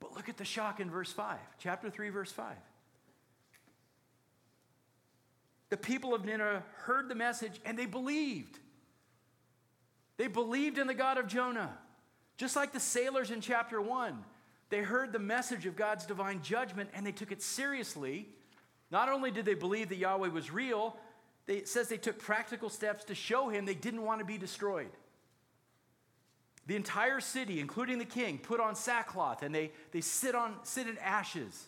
[0.00, 2.54] But look at the shock in verse 5, chapter 3, verse 5.
[5.68, 8.58] The people of Nineveh heard the message and they believed.
[10.16, 11.76] They believed in the God of Jonah.
[12.36, 14.22] Just like the sailors in chapter 1,
[14.68, 18.28] they heard the message of God's divine judgment and they took it seriously.
[18.90, 20.96] Not only did they believe that Yahweh was real,
[21.46, 24.38] they, it says they took practical steps to show him they didn't want to be
[24.38, 24.90] destroyed.
[26.66, 30.88] The entire city, including the king, put on sackcloth and they, they sit, on, sit
[30.88, 31.66] in ashes,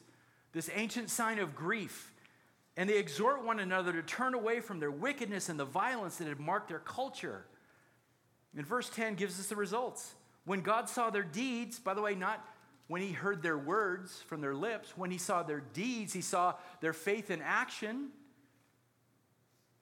[0.52, 2.12] this ancient sign of grief.
[2.76, 6.28] And they exhort one another to turn away from their wickedness and the violence that
[6.28, 7.44] had marked their culture.
[8.58, 10.14] And verse 10 gives us the results.
[10.44, 12.44] When God saw their deeds, by the way, not
[12.88, 16.54] when he heard their words from their lips, when he saw their deeds, he saw
[16.80, 18.08] their faith in action,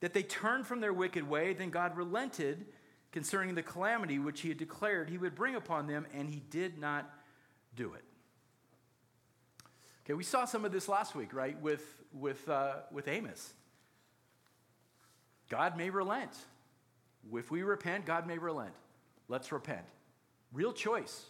[0.00, 2.66] that they turned from their wicked way, then God relented
[3.12, 6.78] concerning the calamity which he had declared he would bring upon them, and he did
[6.78, 7.10] not
[7.74, 8.04] do it.
[10.04, 13.54] Okay, we saw some of this last week, right, with, with, uh, with Amos.
[15.48, 16.36] God may relent.
[17.32, 18.74] If we repent, God may relent.
[19.28, 19.84] Let's repent.
[20.52, 21.24] Real choice.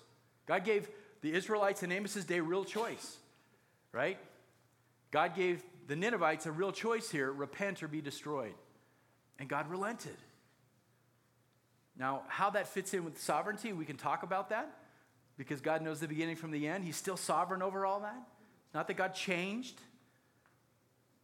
[0.47, 0.89] God gave
[1.23, 3.17] the Israelites in Amos's day real choice,
[3.93, 4.19] right?
[5.11, 8.55] God gave the Ninevites a real choice here repent or be destroyed.
[9.39, 10.17] And God relented.
[11.99, 14.71] Now, how that fits in with sovereignty, we can talk about that
[15.37, 16.85] because God knows the beginning from the end.
[16.85, 18.17] He's still sovereign over all that.
[18.67, 19.81] It's Not that God changed,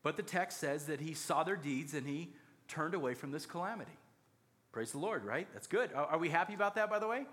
[0.02, 2.30] but the text says that He saw their deeds and He
[2.68, 3.92] turned away from this calamity.
[4.72, 5.46] Praise the Lord, right?
[5.52, 5.90] That's good.
[5.94, 7.26] Are, we happy about that, by the way?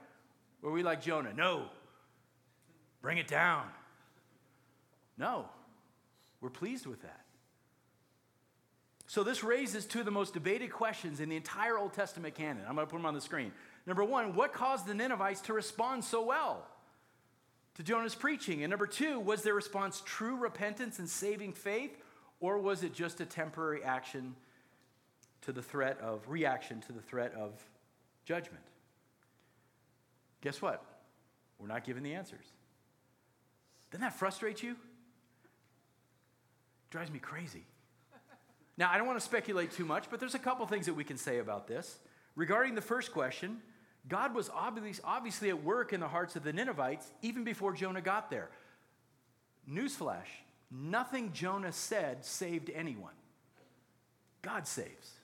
[0.62, 1.34] Were we like Jonah?
[1.34, 1.68] No.
[3.02, 3.66] Bring it down.
[5.18, 5.46] No.
[6.42, 7.22] We're pleased with that.
[9.08, 12.64] So, this raises two of the most debated questions in the entire Old Testament canon.
[12.68, 13.52] I'm going to put them on the screen.
[13.88, 16.68] Number one, what caused the Ninevites to respond so well
[17.76, 18.64] to Jonah's preaching?
[18.64, 21.98] And number two, was their response true repentance and saving faith,
[22.40, 24.36] or was it just a temporary action
[25.42, 27.54] to the threat of reaction to the threat of
[28.26, 28.64] judgment.
[30.42, 30.84] Guess what?
[31.58, 32.46] We're not given the answers.
[33.92, 34.76] Doesn't that frustrate you?
[36.90, 37.64] Drives me crazy.
[38.78, 41.04] Now, I don't want to speculate too much, but there's a couple things that we
[41.04, 42.00] can say about this.
[42.36, 43.58] Regarding the first question,
[44.08, 48.32] God was obviously at work in the hearts of the Ninevites even before Jonah got
[48.32, 48.50] there.
[49.70, 50.28] Newsflash
[50.72, 53.14] nothing Jonah said saved anyone.
[54.42, 55.19] God saves.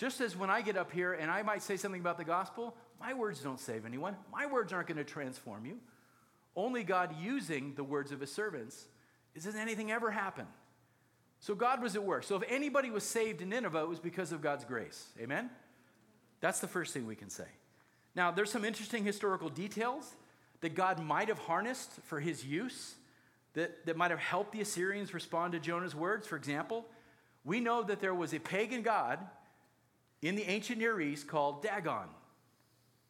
[0.00, 2.74] Just as when I get up here and I might say something about the gospel,
[2.98, 4.16] my words don't save anyone.
[4.32, 5.76] My words aren't going to transform you.
[6.56, 8.86] Only God using the words of his servants
[9.34, 10.46] is does anything ever happen?
[11.38, 12.24] So God was at work.
[12.24, 15.08] So if anybody was saved in Nineveh, it was because of God's grace.
[15.20, 15.50] Amen?
[16.40, 17.48] That's the first thing we can say.
[18.14, 20.14] Now, there's some interesting historical details
[20.62, 22.94] that God might have harnessed for his use
[23.52, 26.26] that, that might have helped the Assyrians respond to Jonah's words.
[26.26, 26.86] For example,
[27.44, 29.18] we know that there was a pagan god
[30.22, 32.08] in the ancient Near East called Dagon.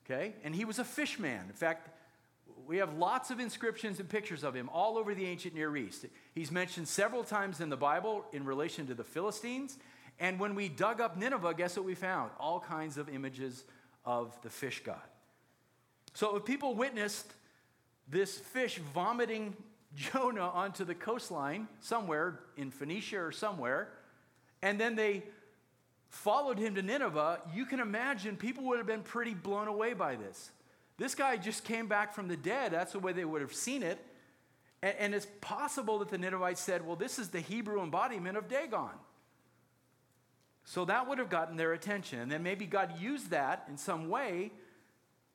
[0.04, 0.34] Okay?
[0.44, 1.44] And he was a fish man.
[1.48, 1.88] In fact,
[2.66, 6.06] we have lots of inscriptions and pictures of him all over the ancient Near East.
[6.34, 9.76] He's mentioned several times in the Bible in relation to the Philistines.
[10.18, 12.30] And when we dug up Nineveh, guess what we found?
[12.38, 13.64] All kinds of images
[14.04, 15.00] of the fish god.
[16.14, 17.32] So if people witnessed
[18.08, 19.56] this fish vomiting
[19.96, 23.88] Jonah onto the coastline somewhere in Phoenicia or somewhere,
[24.62, 25.24] and then they
[26.10, 30.16] followed him to Nineveh, you can imagine people would have been pretty blown away by
[30.16, 30.50] this.
[30.98, 32.72] This guy just came back from the dead.
[32.72, 34.04] That's the way they would have seen it.
[34.82, 38.48] And, and it's possible that the Ninevites said, well, this is the Hebrew embodiment of
[38.48, 38.90] Dagon.
[40.64, 42.20] So that would have gotten their attention.
[42.20, 44.52] And then maybe God used that in some way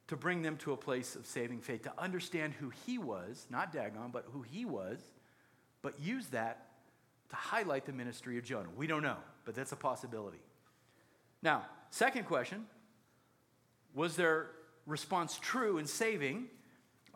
[0.08, 3.72] to bring them to a place of saving faith, to understand who he was, not
[3.72, 5.00] Dagon, but who he was,
[5.82, 6.68] but use that
[7.30, 8.70] to highlight the ministry of Jonah.
[8.76, 10.38] We don't know, but that's a possibility.
[11.46, 12.66] Now, second question
[13.94, 14.48] was their
[14.88, 16.48] response true in saving?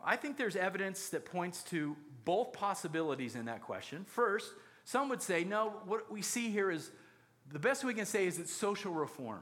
[0.04, 4.04] I think there's evidence that points to both possibilities in that question.
[4.04, 4.52] First,
[4.84, 6.92] some would say, no, what we see here is
[7.50, 9.40] the best we can say is it's social reform.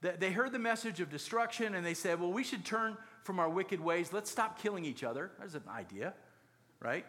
[0.00, 3.48] They heard the message of destruction and they said, well, we should turn from our
[3.48, 4.12] wicked ways.
[4.12, 5.30] Let's stop killing each other.
[5.38, 6.14] There's an idea,
[6.80, 7.06] right?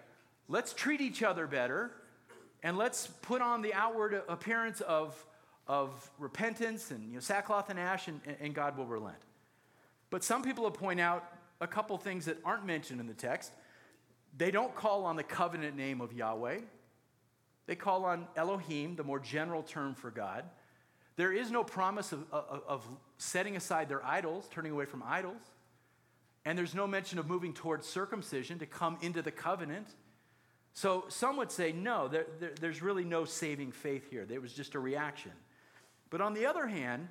[0.48, 1.94] Let's treat each other better
[2.62, 5.26] and let's put on the outward appearance of,
[5.68, 9.18] of repentance and you know, sackcloth and ash, and, and God will relent.
[10.10, 13.52] But some people will point out a couple things that aren't mentioned in the text.
[14.38, 16.60] They don't call on the covenant name of Yahweh,
[17.68, 20.46] they call on Elohim, the more general term for God.
[21.18, 22.88] There is no promise of, of, of,
[23.18, 25.42] setting aside their idols, turning away from idols.
[26.46, 29.88] And there's no mention of moving towards circumcision to come into the covenant.
[30.74, 34.26] So some would say, no, there, there, there's really no saving faith here.
[34.26, 35.32] There was just a reaction.
[36.10, 37.08] But on the other hand,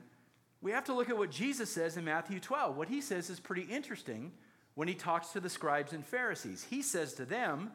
[0.61, 2.77] we have to look at what Jesus says in Matthew 12.
[2.77, 4.33] What he says is pretty interesting
[4.75, 6.67] when he talks to the scribes and Pharisees.
[6.69, 7.73] He says to them,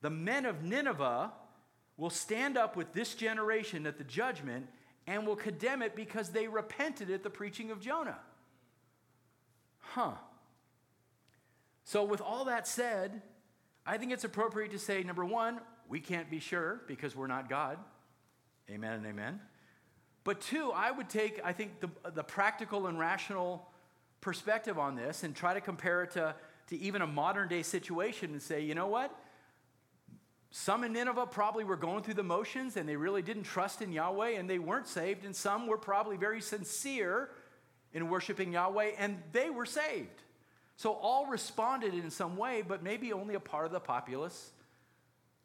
[0.00, 1.32] The men of Nineveh
[1.96, 4.68] will stand up with this generation at the judgment
[5.06, 8.18] and will condemn it because they repented at the preaching of Jonah.
[9.80, 10.12] Huh.
[11.84, 13.22] So, with all that said,
[13.86, 17.48] I think it's appropriate to say number one, we can't be sure because we're not
[17.50, 17.78] God.
[18.70, 19.40] Amen and amen.
[20.24, 23.68] But two, I would take, I think, the, the practical and rational
[24.22, 26.34] perspective on this and try to compare it to,
[26.68, 29.14] to even a modern day situation and say, you know what?
[30.50, 33.92] Some in Nineveh probably were going through the motions and they really didn't trust in
[33.92, 35.26] Yahweh and they weren't saved.
[35.26, 37.30] And some were probably very sincere
[37.92, 40.22] in worshiping Yahweh and they were saved.
[40.76, 44.52] So all responded in some way, but maybe only a part of the populace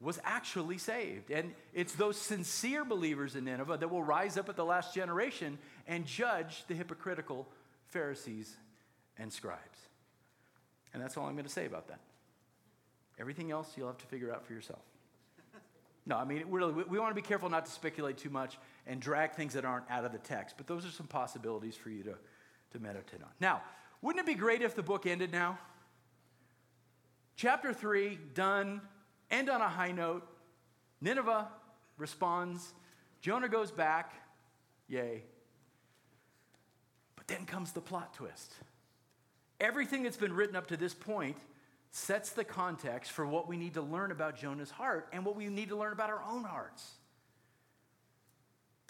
[0.01, 1.29] was actually saved.
[1.29, 5.57] And it's those sincere believers in Nineveh that will rise up at the last generation
[5.87, 7.47] and judge the hypocritical
[7.87, 8.55] Pharisees
[9.17, 9.79] and scribes.
[10.93, 11.99] And that's all I'm going to say about that.
[13.19, 14.79] Everything else you'll have to figure out for yourself.
[16.05, 18.57] No, I mean, really, we, we want to be careful not to speculate too much
[18.87, 21.89] and drag things that aren't out of the text, but those are some possibilities for
[21.89, 22.15] you to,
[22.71, 23.29] to meditate on.
[23.39, 23.61] Now,
[24.01, 25.59] wouldn't it be great if the book ended now?
[27.35, 28.81] Chapter 3, done,
[29.31, 30.27] end on a high note.
[31.01, 31.47] Nineveh
[31.97, 32.73] responds,
[33.21, 34.13] Jonah goes back,
[34.87, 35.23] yay.
[37.15, 38.53] But then comes the plot twist.
[39.59, 41.37] Everything that's been written up to this point
[41.91, 45.47] sets the context for what we need to learn about Jonah's heart and what we
[45.47, 46.91] need to learn about our own hearts.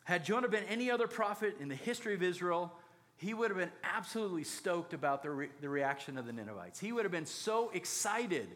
[0.04, 2.74] Had Jonah been any other prophet in the history of Israel,
[3.16, 6.80] he would have been absolutely stoked about the, re- the reaction of the Ninevites.
[6.80, 8.48] He would have been so excited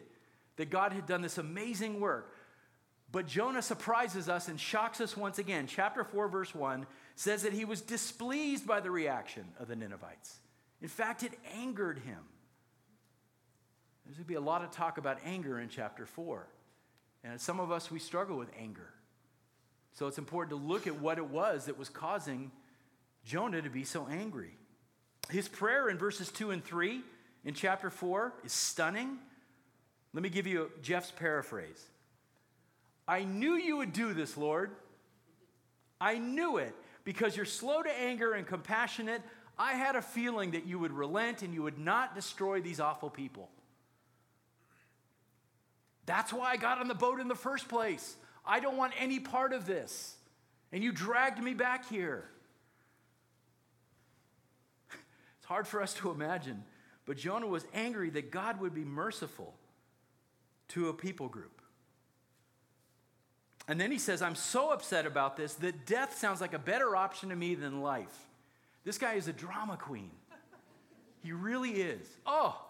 [0.56, 2.34] that God had done this amazing work.
[3.10, 5.66] But Jonah surprises us and shocks us once again.
[5.66, 10.38] Chapter 4, verse 1 says that he was displeased by the reaction of the Ninevites.
[10.82, 12.18] In fact, it angered him.
[14.04, 16.46] There's going to be a lot of talk about anger in chapter 4.
[17.22, 18.90] And some of us, we struggle with anger.
[19.92, 22.50] So it's important to look at what it was that was causing
[23.24, 24.58] Jonah to be so angry.
[25.30, 27.00] His prayer in verses 2 and 3
[27.44, 29.18] in chapter 4 is stunning.
[30.14, 31.84] Let me give you Jeff's paraphrase
[33.06, 34.70] I knew you would do this, Lord.
[36.00, 39.20] I knew it because you're slow to anger and compassionate.
[39.58, 43.10] I had a feeling that you would relent and you would not destroy these awful
[43.10, 43.50] people.
[46.06, 48.16] That's why I got on the boat in the first place.
[48.44, 50.16] I don't want any part of this.
[50.72, 52.24] And you dragged me back here.
[55.38, 56.64] It's hard for us to imagine,
[57.04, 59.54] but Jonah was angry that God would be merciful
[60.68, 61.60] to a people group.
[63.66, 66.94] And then he says, I'm so upset about this that death sounds like a better
[66.96, 68.26] option to me than life.
[68.84, 70.10] This guy is a drama queen.
[71.22, 72.06] He really is.
[72.26, 72.60] Oh,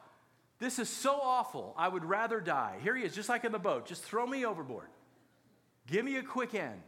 [0.61, 1.75] this is so awful.
[1.77, 2.77] I would rather die.
[2.83, 3.87] Here he is, just like in the boat.
[3.87, 4.87] Just throw me overboard.
[5.89, 6.81] Give me a quick end.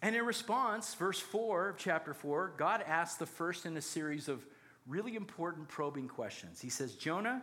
[0.00, 4.28] And in response, verse 4 of chapter 4, God asks the first in a series
[4.28, 4.46] of
[4.86, 6.60] really important probing questions.
[6.60, 7.42] He says, Jonah,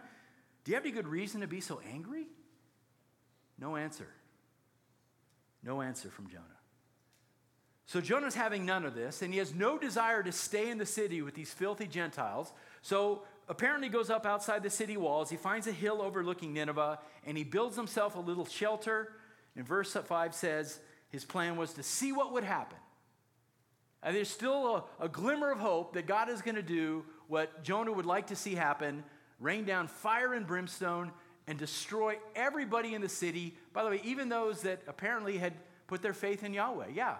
[0.65, 2.25] do you have any good reason to be so angry?
[3.59, 4.07] No answer.
[5.63, 6.43] No answer from Jonah.
[7.85, 10.85] So Jonah's having none of this, and he has no desire to stay in the
[10.85, 12.51] city with these filthy Gentiles.
[12.81, 15.29] So apparently goes up outside the city walls.
[15.29, 19.13] He finds a hill overlooking Nineveh, and he builds himself a little shelter.
[19.55, 22.79] And verse 5 says his plan was to see what would happen.
[24.01, 27.63] And there's still a, a glimmer of hope that God is going to do what
[27.63, 29.03] Jonah would like to see happen
[29.39, 31.11] rain down fire and brimstone
[31.47, 33.55] and destroy everybody in the city.
[33.73, 35.53] By the way, even those that apparently had
[35.87, 36.87] put their faith in Yahweh.
[36.93, 37.15] Yeah.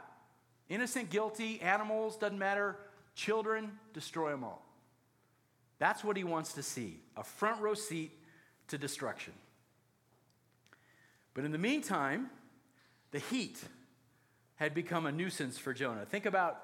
[0.69, 2.77] Innocent, guilty, animals, doesn't matter.
[3.13, 4.65] Children, destroy them all.
[5.77, 8.11] That's what he wants to see a front row seat
[8.69, 9.33] to destruction.
[11.33, 12.29] But in the meantime,
[13.11, 13.61] the heat
[14.55, 16.05] had become a nuisance for Jonah.
[16.05, 16.63] Think about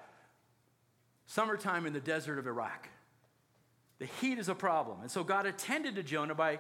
[1.25, 2.89] summertime in the desert of Iraq.
[4.01, 4.97] The heat is a problem.
[5.01, 6.59] And so God attended to Jonah by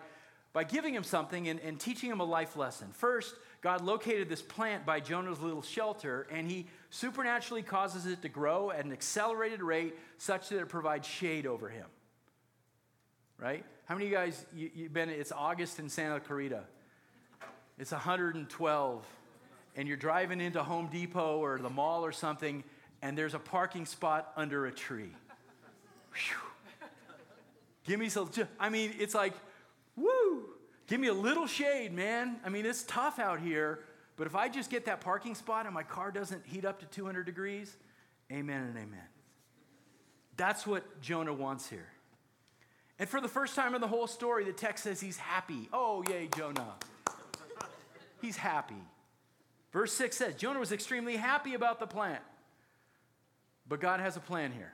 [0.53, 2.89] by giving him something and, and teaching him a life lesson.
[2.91, 8.29] First, God located this plant by Jonah's little shelter, and he supernaturally causes it to
[8.29, 11.85] grow at an accelerated rate such that it provides shade over him.
[13.37, 13.65] Right?
[13.85, 16.63] How many of you guys, you, have been, it's August in Santa Clarita.
[17.79, 19.05] It's 112,
[19.75, 22.63] and you're driving into Home Depot or the mall or something,
[23.01, 25.15] and there's a parking spot under a tree.
[26.13, 26.50] Whew.
[27.85, 28.29] Give me some,
[28.59, 29.33] I mean, it's like,
[29.95, 30.45] Woo!
[30.87, 32.37] Give me a little shade, man.
[32.45, 33.79] I mean, it's tough out here,
[34.17, 36.85] but if I just get that parking spot and my car doesn't heat up to
[36.87, 37.77] 200 degrees,
[38.31, 39.07] amen and amen.
[40.37, 41.87] That's what Jonah wants here.
[42.99, 45.69] And for the first time in the whole story, the text says he's happy.
[45.71, 46.73] Oh, yay, Jonah.
[48.21, 48.83] He's happy.
[49.71, 52.21] Verse 6 says Jonah was extremely happy about the plant.
[53.67, 54.73] But God has a plan here.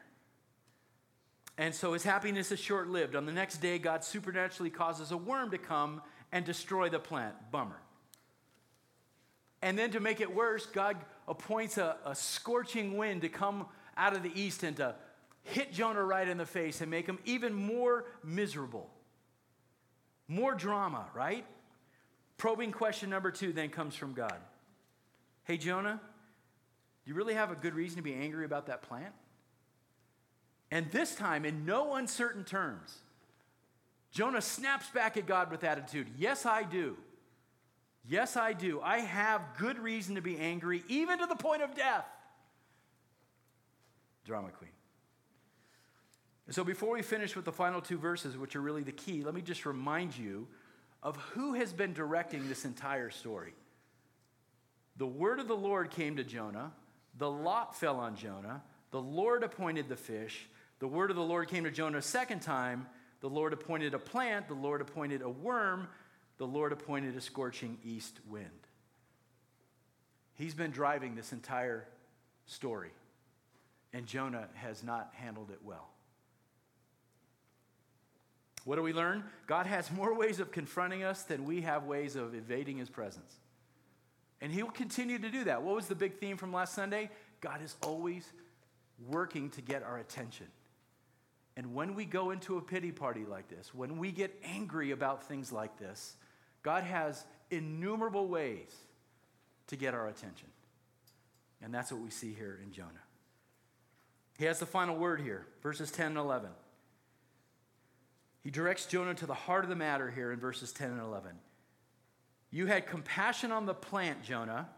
[1.57, 3.15] And so his happiness is short lived.
[3.15, 6.01] On the next day, God supernaturally causes a worm to come
[6.31, 7.35] and destroy the plant.
[7.51, 7.79] Bummer.
[9.61, 10.97] And then to make it worse, God
[11.27, 14.95] appoints a, a scorching wind to come out of the east and to
[15.43, 18.89] hit Jonah right in the face and make him even more miserable.
[20.27, 21.45] More drama, right?
[22.37, 24.37] Probing question number two then comes from God
[25.45, 25.99] Hey, Jonah,
[27.05, 29.13] do you really have a good reason to be angry about that plant?
[30.71, 32.97] And this time, in no uncertain terms,
[34.11, 36.97] Jonah snaps back at God with attitude Yes, I do.
[38.09, 38.79] Yes, I do.
[38.81, 42.05] I have good reason to be angry, even to the point of death.
[44.25, 44.71] Drama queen.
[46.49, 49.33] so, before we finish with the final two verses, which are really the key, let
[49.33, 50.47] me just remind you
[51.03, 53.53] of who has been directing this entire story.
[54.95, 56.71] The word of the Lord came to Jonah,
[57.17, 60.47] the lot fell on Jonah, the Lord appointed the fish,
[60.79, 62.87] the word of the Lord came to Jonah a second time.
[63.19, 65.87] The Lord appointed a plant, the Lord appointed a worm,
[66.37, 68.45] the Lord appointed a scorching east wind.
[70.35, 71.87] He's been driving this entire
[72.45, 72.91] story,
[73.91, 75.89] and Jonah has not handled it well.
[78.65, 79.23] What do we learn?
[79.47, 83.33] God has more ways of confronting us than we have ways of evading his presence.
[84.41, 85.63] And he will continue to do that.
[85.63, 87.09] What was the big theme from last Sunday?
[87.41, 88.31] God is always
[89.07, 90.47] working to get our attention.
[91.57, 95.23] And when we go into a pity party like this, when we get angry about
[95.27, 96.15] things like this,
[96.61, 98.73] God has innumerable ways
[99.65, 100.49] to get our attention.
[101.63, 102.91] And that's what we see here in Jonah.
[104.37, 106.51] He has the final word here, verses 10 and 11.
[108.43, 111.31] He directs Jonah to the heart of the matter here in verses 10 and 11.
[112.51, 114.69] You had compassion on the plant, Jonah,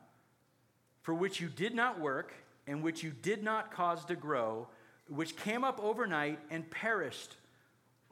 [1.02, 2.34] for which you did not work
[2.66, 4.70] and which you did not cause to grow
[5.10, 7.36] which came up overnight and perished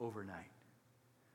[0.00, 0.50] overnight.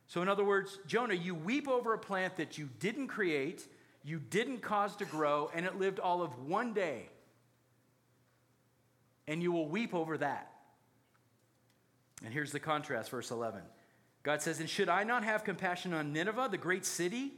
[0.08, 3.68] So, in other words, Jonah, you weep over a plant that you didn't create,
[4.04, 7.10] you didn't cause to grow, and it lived all of one day.
[9.28, 10.52] And you will weep over that.
[12.24, 13.62] And here's the contrast, verse 11.
[14.24, 17.34] God says, And should I not have compassion on Nineveh, the great city,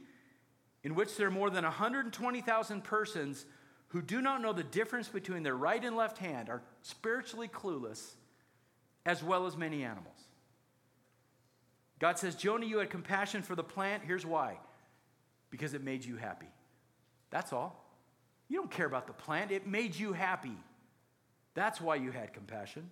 [0.82, 3.46] in which there are more than 120,000 persons
[3.96, 8.12] who do not know the difference between their right and left hand, are spiritually clueless,
[9.06, 10.18] as well as many animals.
[11.98, 14.02] God says, Jonah, you had compassion for the plant.
[14.06, 14.58] Here's why
[15.48, 16.48] because it made you happy.
[17.30, 17.82] That's all.
[18.48, 20.58] You don't care about the plant, it made you happy.
[21.54, 22.90] That's why you had compassion.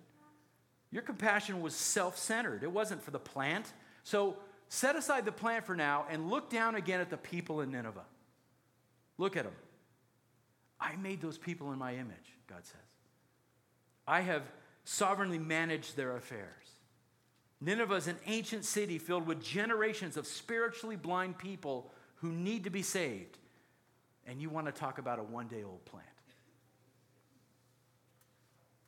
[0.89, 3.71] Your compassion was self centered, it wasn't for the plant.
[4.01, 4.37] So
[4.69, 8.05] set aside the plant for now and look down again at the people in Nineveh.
[9.19, 9.53] Look at them.
[10.79, 12.75] I made those people in my image, God says.
[14.07, 14.43] I have
[14.83, 16.65] sovereignly managed their affairs.
[17.61, 22.69] Nineveh is an ancient city filled with generations of spiritually blind people who need to
[22.69, 23.37] be saved.
[24.27, 26.05] And you want to talk about a one day old plant.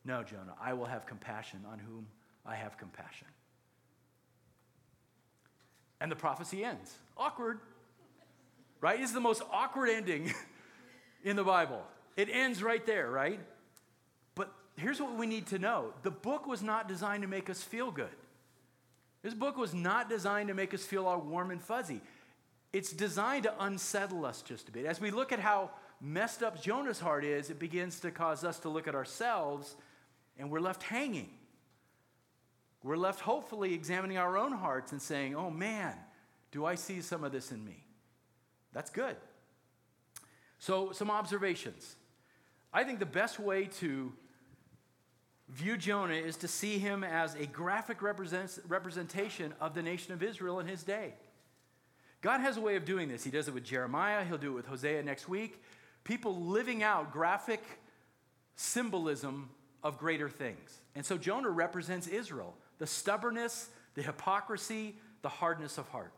[0.05, 2.07] No, Jonah, I will have compassion on whom
[2.45, 3.27] I have compassion.
[5.99, 6.93] And the prophecy ends.
[7.17, 7.59] Awkward,
[8.79, 8.99] right?
[9.01, 10.33] It's the most awkward ending
[11.27, 11.83] in the Bible.
[12.15, 13.39] It ends right there, right?
[14.33, 17.61] But here's what we need to know the book was not designed to make us
[17.61, 18.07] feel good.
[19.23, 22.01] This book was not designed to make us feel all warm and fuzzy.
[22.71, 24.85] It's designed to unsettle us just a bit.
[24.85, 28.59] As we look at how messed up Jonah's heart is, it begins to cause us
[28.59, 29.75] to look at ourselves
[30.37, 31.29] and we're left hanging.
[32.83, 35.93] We're left hopefully examining our own hearts and saying, oh man,
[36.51, 37.83] do I see some of this in me?
[38.71, 39.15] That's good.
[40.59, 41.95] So, some observations.
[42.73, 44.11] I think the best way to
[45.49, 50.59] view Jonah is to see him as a graphic representation of the nation of Israel
[50.59, 51.13] in his day.
[52.21, 53.23] God has a way of doing this.
[53.23, 55.61] He does it with Jeremiah, he'll do it with Hosea next week.
[56.03, 57.63] People living out graphic
[58.55, 59.49] symbolism
[59.83, 60.79] of greater things.
[60.95, 66.13] And so Jonah represents Israel the stubbornness, the hypocrisy, the hardness of heart.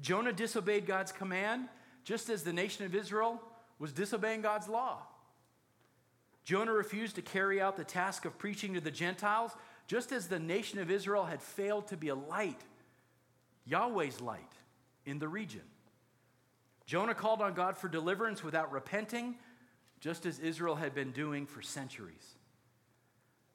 [0.00, 1.68] Jonah disobeyed God's command
[2.04, 3.40] just as the nation of Israel
[3.78, 4.98] was disobeying God's law.
[6.44, 9.52] Jonah refused to carry out the task of preaching to the Gentiles,
[9.86, 12.60] just as the nation of Israel had failed to be a light,
[13.64, 14.52] Yahweh's light,
[15.04, 15.62] in the region.
[16.86, 19.36] Jonah called on God for deliverance without repenting,
[20.00, 22.34] just as Israel had been doing for centuries.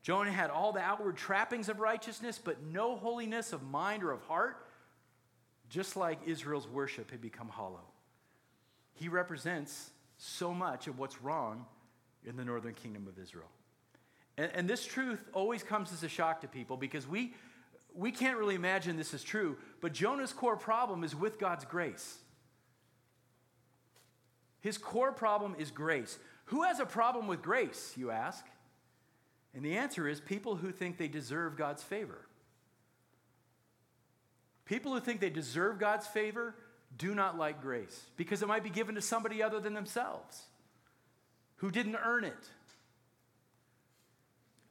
[0.03, 4.21] Jonah had all the outward trappings of righteousness, but no holiness of mind or of
[4.21, 4.67] heart,
[5.67, 7.83] just like Israel's worship had become hollow.
[8.95, 11.65] He represents so much of what's wrong
[12.25, 13.49] in the northern kingdom of Israel.
[14.37, 17.33] And, and, this truth always comes as a shock to people because we,
[17.93, 22.17] we can't really imagine this is true, but Jonah's core problem is with God's grace.
[24.59, 26.17] His core problem is grace.
[26.45, 28.45] Who has a problem with grace, you ask?
[29.53, 32.27] And the answer is people who think they deserve God's favor.
[34.65, 36.55] People who think they deserve God's favor
[36.97, 40.43] do not like grace because it might be given to somebody other than themselves
[41.57, 42.49] who didn't earn it.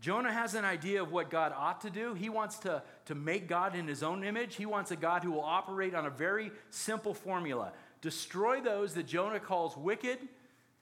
[0.01, 2.13] Jonah has an idea of what God ought to do.
[2.13, 4.55] He wants to, to make God in his own image.
[4.55, 7.73] He wants a God who will operate on a very simple formula
[8.05, 10.19] destroy those that Jonah calls wicked,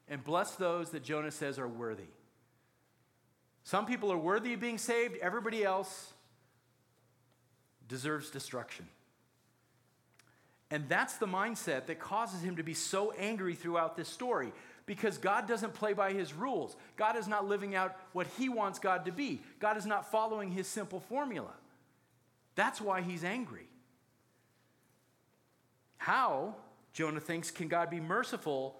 [0.08, 2.08] and bless those that Jonah says are worthy.
[3.62, 6.12] Some people are worthy of being saved, everybody else
[7.86, 8.88] deserves destruction.
[10.72, 14.54] And that's the mindset that causes him to be so angry throughout this story
[14.86, 16.76] because God doesn't play by his rules.
[16.96, 19.42] God is not living out what he wants God to be.
[19.60, 21.52] God is not following his simple formula.
[22.54, 23.66] That's why he's angry.
[25.98, 26.54] How,
[26.94, 28.76] Jonah thinks, can God be merciful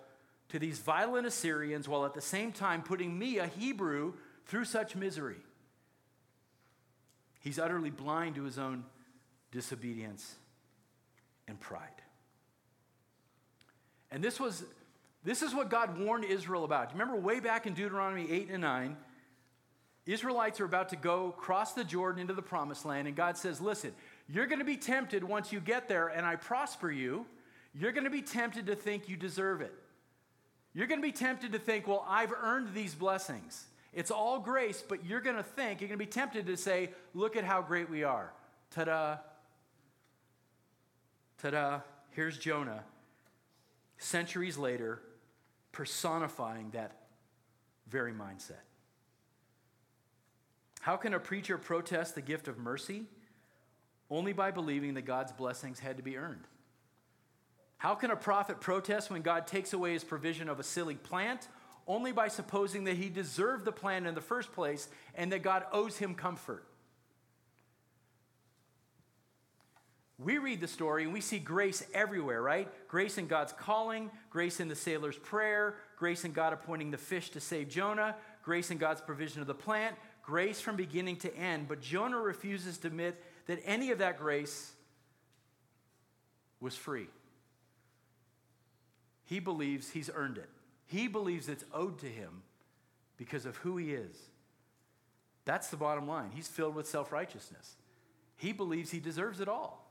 [0.49, 4.15] to these violent Assyrians while at the same time putting me, a Hebrew,
[4.47, 5.43] through such misery?
[7.41, 8.85] He's utterly blind to his own
[9.51, 10.37] disobedience
[11.53, 12.01] and pride.
[14.11, 14.65] And this was
[15.23, 16.93] this is what God warned Israel about.
[16.93, 18.97] Remember way back in Deuteronomy 8 and 9?
[20.05, 23.61] Israelites are about to go cross the Jordan into the promised land, and God says,
[23.61, 23.93] Listen,
[24.29, 27.27] you're going to be tempted once you get there, and I prosper you.
[27.75, 29.73] You're going to be tempted to think you deserve it.
[30.75, 33.67] You're going to be tempted to think, Well, I've earned these blessings.
[33.93, 36.91] It's all grace, but you're going to think, you're going to be tempted to say,
[37.15, 38.33] Look at how great we are.
[38.73, 39.17] Ta da,
[41.43, 41.81] Ta da,
[42.11, 42.85] here's Jonah,
[43.99, 45.03] centuries later,
[45.73, 46.93] personifying that
[47.89, 48.63] very mindset.
[50.81, 53.07] How can a preacher protest the gift of mercy?
[54.09, 56.47] Only by believing that God's blessings had to be earned.
[57.79, 61.49] How can a prophet protest when God takes away his provision of a silly plant?
[61.89, 65.65] Only by supposing that he deserved the plant in the first place and that God
[65.73, 66.65] owes him comfort.
[70.25, 72.69] We read the story and we see grace everywhere, right?
[72.89, 77.31] Grace in God's calling, grace in the sailor's prayer, grace in God appointing the fish
[77.31, 81.69] to save Jonah, grace in God's provision of the plant, grace from beginning to end.
[81.69, 84.73] But Jonah refuses to admit that any of that grace
[86.61, 87.09] was free.
[89.25, 90.49] He believes he's earned it,
[90.87, 92.43] he believes it's owed to him
[93.17, 94.17] because of who he is.
[95.45, 96.31] That's the bottom line.
[96.35, 97.77] He's filled with self righteousness.
[98.37, 99.82] He believes he deserves it all.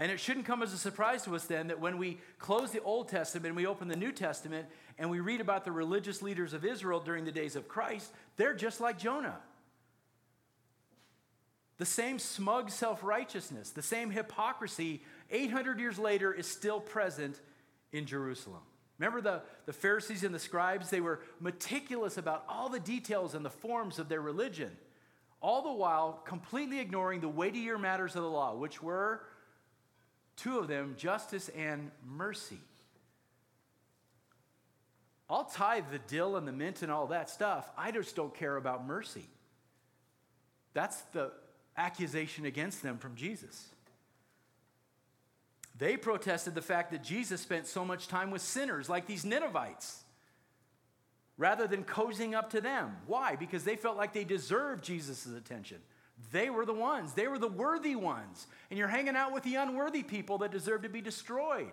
[0.00, 2.80] And it shouldn't come as a surprise to us then that when we close the
[2.80, 4.66] Old Testament and we open the New Testament
[4.98, 8.54] and we read about the religious leaders of Israel during the days of Christ, they're
[8.54, 9.38] just like Jonah.
[11.76, 17.38] The same smug self righteousness, the same hypocrisy, 800 years later, is still present
[17.92, 18.62] in Jerusalem.
[18.98, 20.88] Remember the, the Pharisees and the scribes?
[20.88, 24.70] They were meticulous about all the details and the forms of their religion,
[25.42, 29.20] all the while completely ignoring the weightier matters of the law, which were
[30.42, 32.60] Two of them, justice and mercy.
[35.28, 37.70] I'll tithe the dill and the mint and all that stuff.
[37.76, 39.26] I just don't care about mercy.
[40.72, 41.30] That's the
[41.76, 43.68] accusation against them from Jesus.
[45.76, 50.04] They protested the fact that Jesus spent so much time with sinners like these Ninevites
[51.36, 52.96] rather than cozying up to them.
[53.06, 53.36] Why?
[53.36, 55.78] Because they felt like they deserved Jesus' attention.
[56.32, 58.46] They were the ones, they were the worthy ones.
[58.70, 61.72] And you're hanging out with the unworthy people that deserve to be destroyed.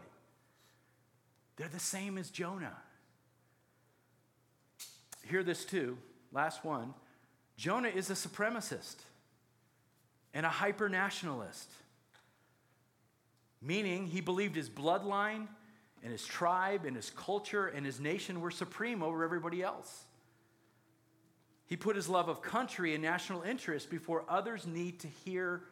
[1.57, 2.77] They're the same as Jonah.
[5.23, 5.97] Hear this too,
[6.31, 6.93] last one.
[7.57, 8.95] Jonah is a supremacist
[10.33, 11.69] and a hyper nationalist,
[13.61, 15.47] meaning he believed his bloodline
[16.03, 20.05] and his tribe and his culture and his nation were supreme over everybody else.
[21.67, 25.63] He put his love of country and national interest before others need to hear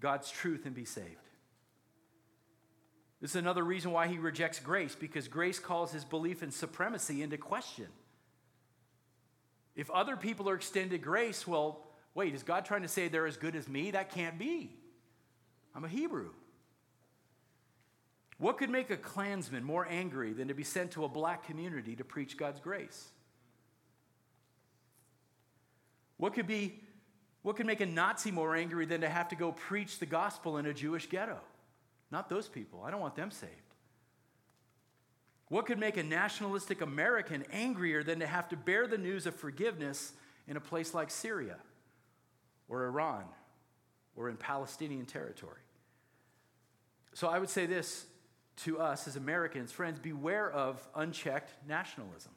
[0.00, 1.08] God's truth and be saved.
[3.20, 7.22] This is another reason why he rejects grace, because grace calls his belief in supremacy
[7.22, 7.88] into question.
[9.74, 13.36] If other people are extended grace, well, wait, is God trying to say they're as
[13.36, 13.90] good as me?
[13.92, 14.76] That can't be.
[15.74, 16.30] I'm a Hebrew.
[18.38, 21.96] What could make a Klansman more angry than to be sent to a black community
[21.96, 23.08] to preach God's grace?
[26.18, 26.80] What could be
[27.42, 30.58] what could make a Nazi more angry than to have to go preach the gospel
[30.58, 31.38] in a Jewish ghetto?
[32.10, 32.82] Not those people.
[32.84, 33.52] I don't want them saved.
[35.48, 39.34] What could make a nationalistic American angrier than to have to bear the news of
[39.34, 40.12] forgiveness
[40.46, 41.56] in a place like Syria
[42.68, 43.24] or Iran
[44.14, 45.62] or in Palestinian territory?
[47.14, 48.04] So I would say this
[48.64, 52.32] to us as Americans, friends, beware of unchecked nationalism.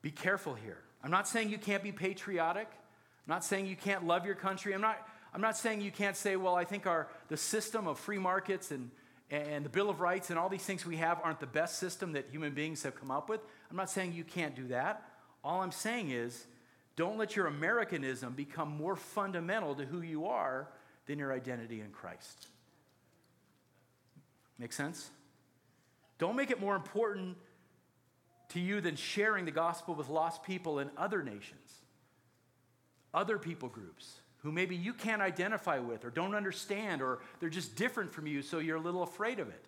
[0.00, 0.85] Be careful here.
[1.06, 2.66] I'm not saying you can't be patriotic.
[2.68, 4.74] I'm not saying you can't love your country.
[4.74, 7.96] I'm not, I'm not saying you can't say, well, I think our, the system of
[7.96, 8.90] free markets and,
[9.30, 12.14] and the Bill of Rights and all these things we have aren't the best system
[12.14, 13.40] that human beings have come up with.
[13.70, 15.00] I'm not saying you can't do that.
[15.44, 16.44] All I'm saying is
[16.96, 20.66] don't let your Americanism become more fundamental to who you are
[21.06, 22.48] than your identity in Christ.
[24.58, 25.08] Make sense?
[26.18, 27.36] Don't make it more important
[28.50, 31.80] to you than sharing the gospel with lost people in other nations,
[33.12, 37.74] other people groups who maybe you can't identify with or don't understand or they're just
[37.74, 39.64] different from you, so you're a little afraid of it.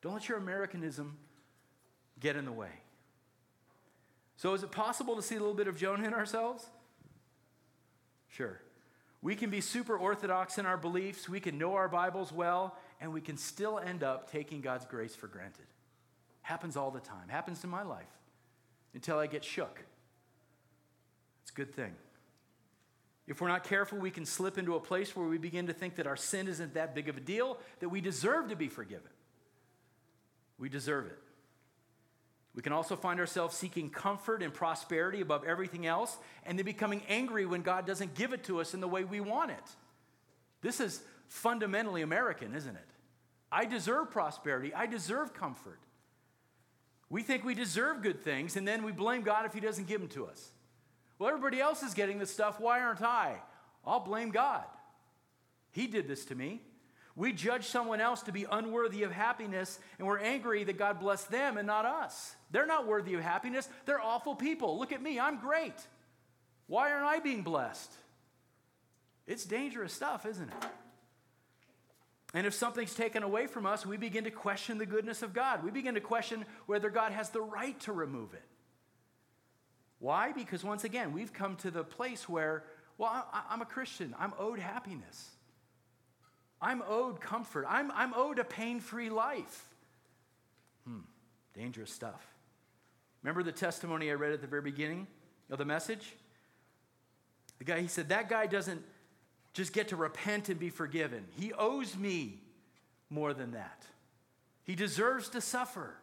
[0.00, 1.18] Don't let your Americanism
[2.20, 2.70] get in the way.
[4.36, 6.66] So, is it possible to see a little bit of Jonah in ourselves?
[8.28, 8.60] Sure.
[9.22, 13.12] We can be super orthodox in our beliefs, we can know our Bibles well, and
[13.12, 15.66] we can still end up taking God's grace for granted.
[16.44, 17.28] Happens all the time.
[17.28, 18.04] Happens in my life
[18.92, 19.82] until I get shook.
[21.42, 21.94] It's a good thing.
[23.26, 25.96] If we're not careful, we can slip into a place where we begin to think
[25.96, 29.08] that our sin isn't that big of a deal, that we deserve to be forgiven.
[30.58, 31.18] We deserve it.
[32.54, 36.14] We can also find ourselves seeking comfort and prosperity above everything else,
[36.44, 39.20] and then becoming angry when God doesn't give it to us in the way we
[39.20, 39.64] want it.
[40.60, 42.88] This is fundamentally American, isn't it?
[43.50, 45.78] I deserve prosperity, I deserve comfort.
[47.14, 50.00] We think we deserve good things, and then we blame God if He doesn't give
[50.00, 50.50] them to us.
[51.16, 52.58] Well, everybody else is getting this stuff.
[52.58, 53.36] Why aren't I?
[53.86, 54.64] I'll blame God.
[55.70, 56.60] He did this to me.
[57.14, 61.30] We judge someone else to be unworthy of happiness, and we're angry that God blessed
[61.30, 62.34] them and not us.
[62.50, 63.68] They're not worthy of happiness.
[63.86, 64.76] They're awful people.
[64.80, 65.20] Look at me.
[65.20, 65.86] I'm great.
[66.66, 67.92] Why aren't I being blessed?
[69.28, 70.68] It's dangerous stuff, isn't it?
[72.34, 75.62] And if something's taken away from us, we begin to question the goodness of God.
[75.64, 78.42] We begin to question whether God has the right to remove it.
[80.00, 80.32] Why?
[80.32, 82.64] Because once again, we've come to the place where
[82.98, 84.14] well, I, am a Christian.
[84.18, 85.30] I'm owed happiness.
[86.60, 87.66] I'm owed comfort.
[87.68, 89.68] I'm, I'm owed a pain free life.
[90.86, 91.00] Hmm,
[91.54, 92.24] dangerous stuff.
[93.22, 95.06] Remember the testimony I read at the very beginning
[95.50, 96.14] of the message?
[97.58, 98.82] The guy, he said, that guy doesn't
[99.54, 101.24] just get to repent and be forgiven.
[101.38, 102.40] He owes me
[103.08, 103.84] more than that.
[104.64, 105.94] He deserves to suffer.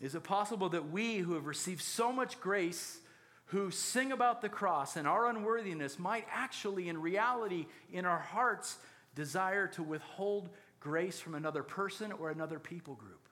[0.00, 2.98] Is it possible that we who have received so much grace,
[3.46, 8.76] who sing about the cross and our unworthiness, might actually, in reality, in our hearts,
[9.14, 13.28] desire to withhold grace from another person or another people group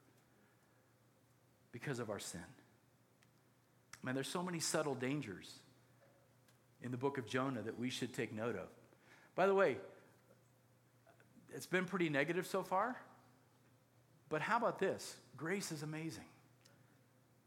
[1.73, 2.41] because of our sin?
[4.03, 5.59] Man, there's so many subtle dangers
[6.83, 8.69] in the book of Jonah that we should take note of.
[9.35, 9.77] By the way,
[11.55, 12.97] it's been pretty negative so far,
[14.29, 15.17] but how about this?
[15.37, 16.25] Grace is amazing.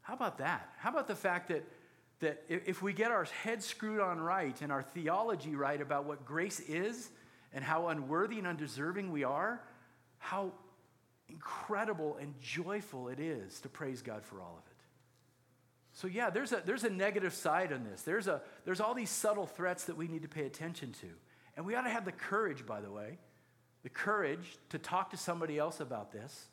[0.02, 0.70] How about that?
[0.78, 1.64] How about the fact that,
[2.20, 6.24] that if we get our heads screwed on right and our theology right about what
[6.24, 7.10] grace is
[7.52, 9.60] and how unworthy and undeserving we are,
[10.18, 10.52] how
[11.28, 14.65] incredible and joyful it is to praise God for all of it.
[15.96, 18.02] So, yeah, there's a, there's a negative side on this.
[18.02, 21.06] There's, a, there's all these subtle threats that we need to pay attention to.
[21.56, 23.16] And we ought to have the courage, by the way,
[23.82, 26.48] the courage to talk to somebody else about this,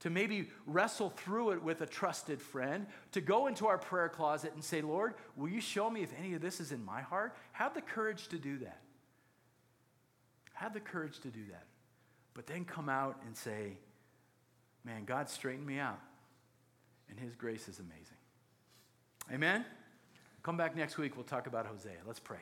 [0.00, 4.52] to maybe wrestle through it with a trusted friend, to go into our prayer closet
[4.54, 7.34] and say, Lord, will you show me if any of this is in my heart?
[7.50, 8.78] Have the courage to do that.
[10.52, 11.64] Have the courage to do that.
[12.32, 13.76] But then come out and say,
[14.84, 15.98] man, God straightened me out,
[17.10, 18.17] and His grace is amazing.
[19.32, 19.64] Amen?
[20.42, 21.16] Come back next week.
[21.16, 21.98] We'll talk about Hosea.
[22.06, 22.38] Let's pray.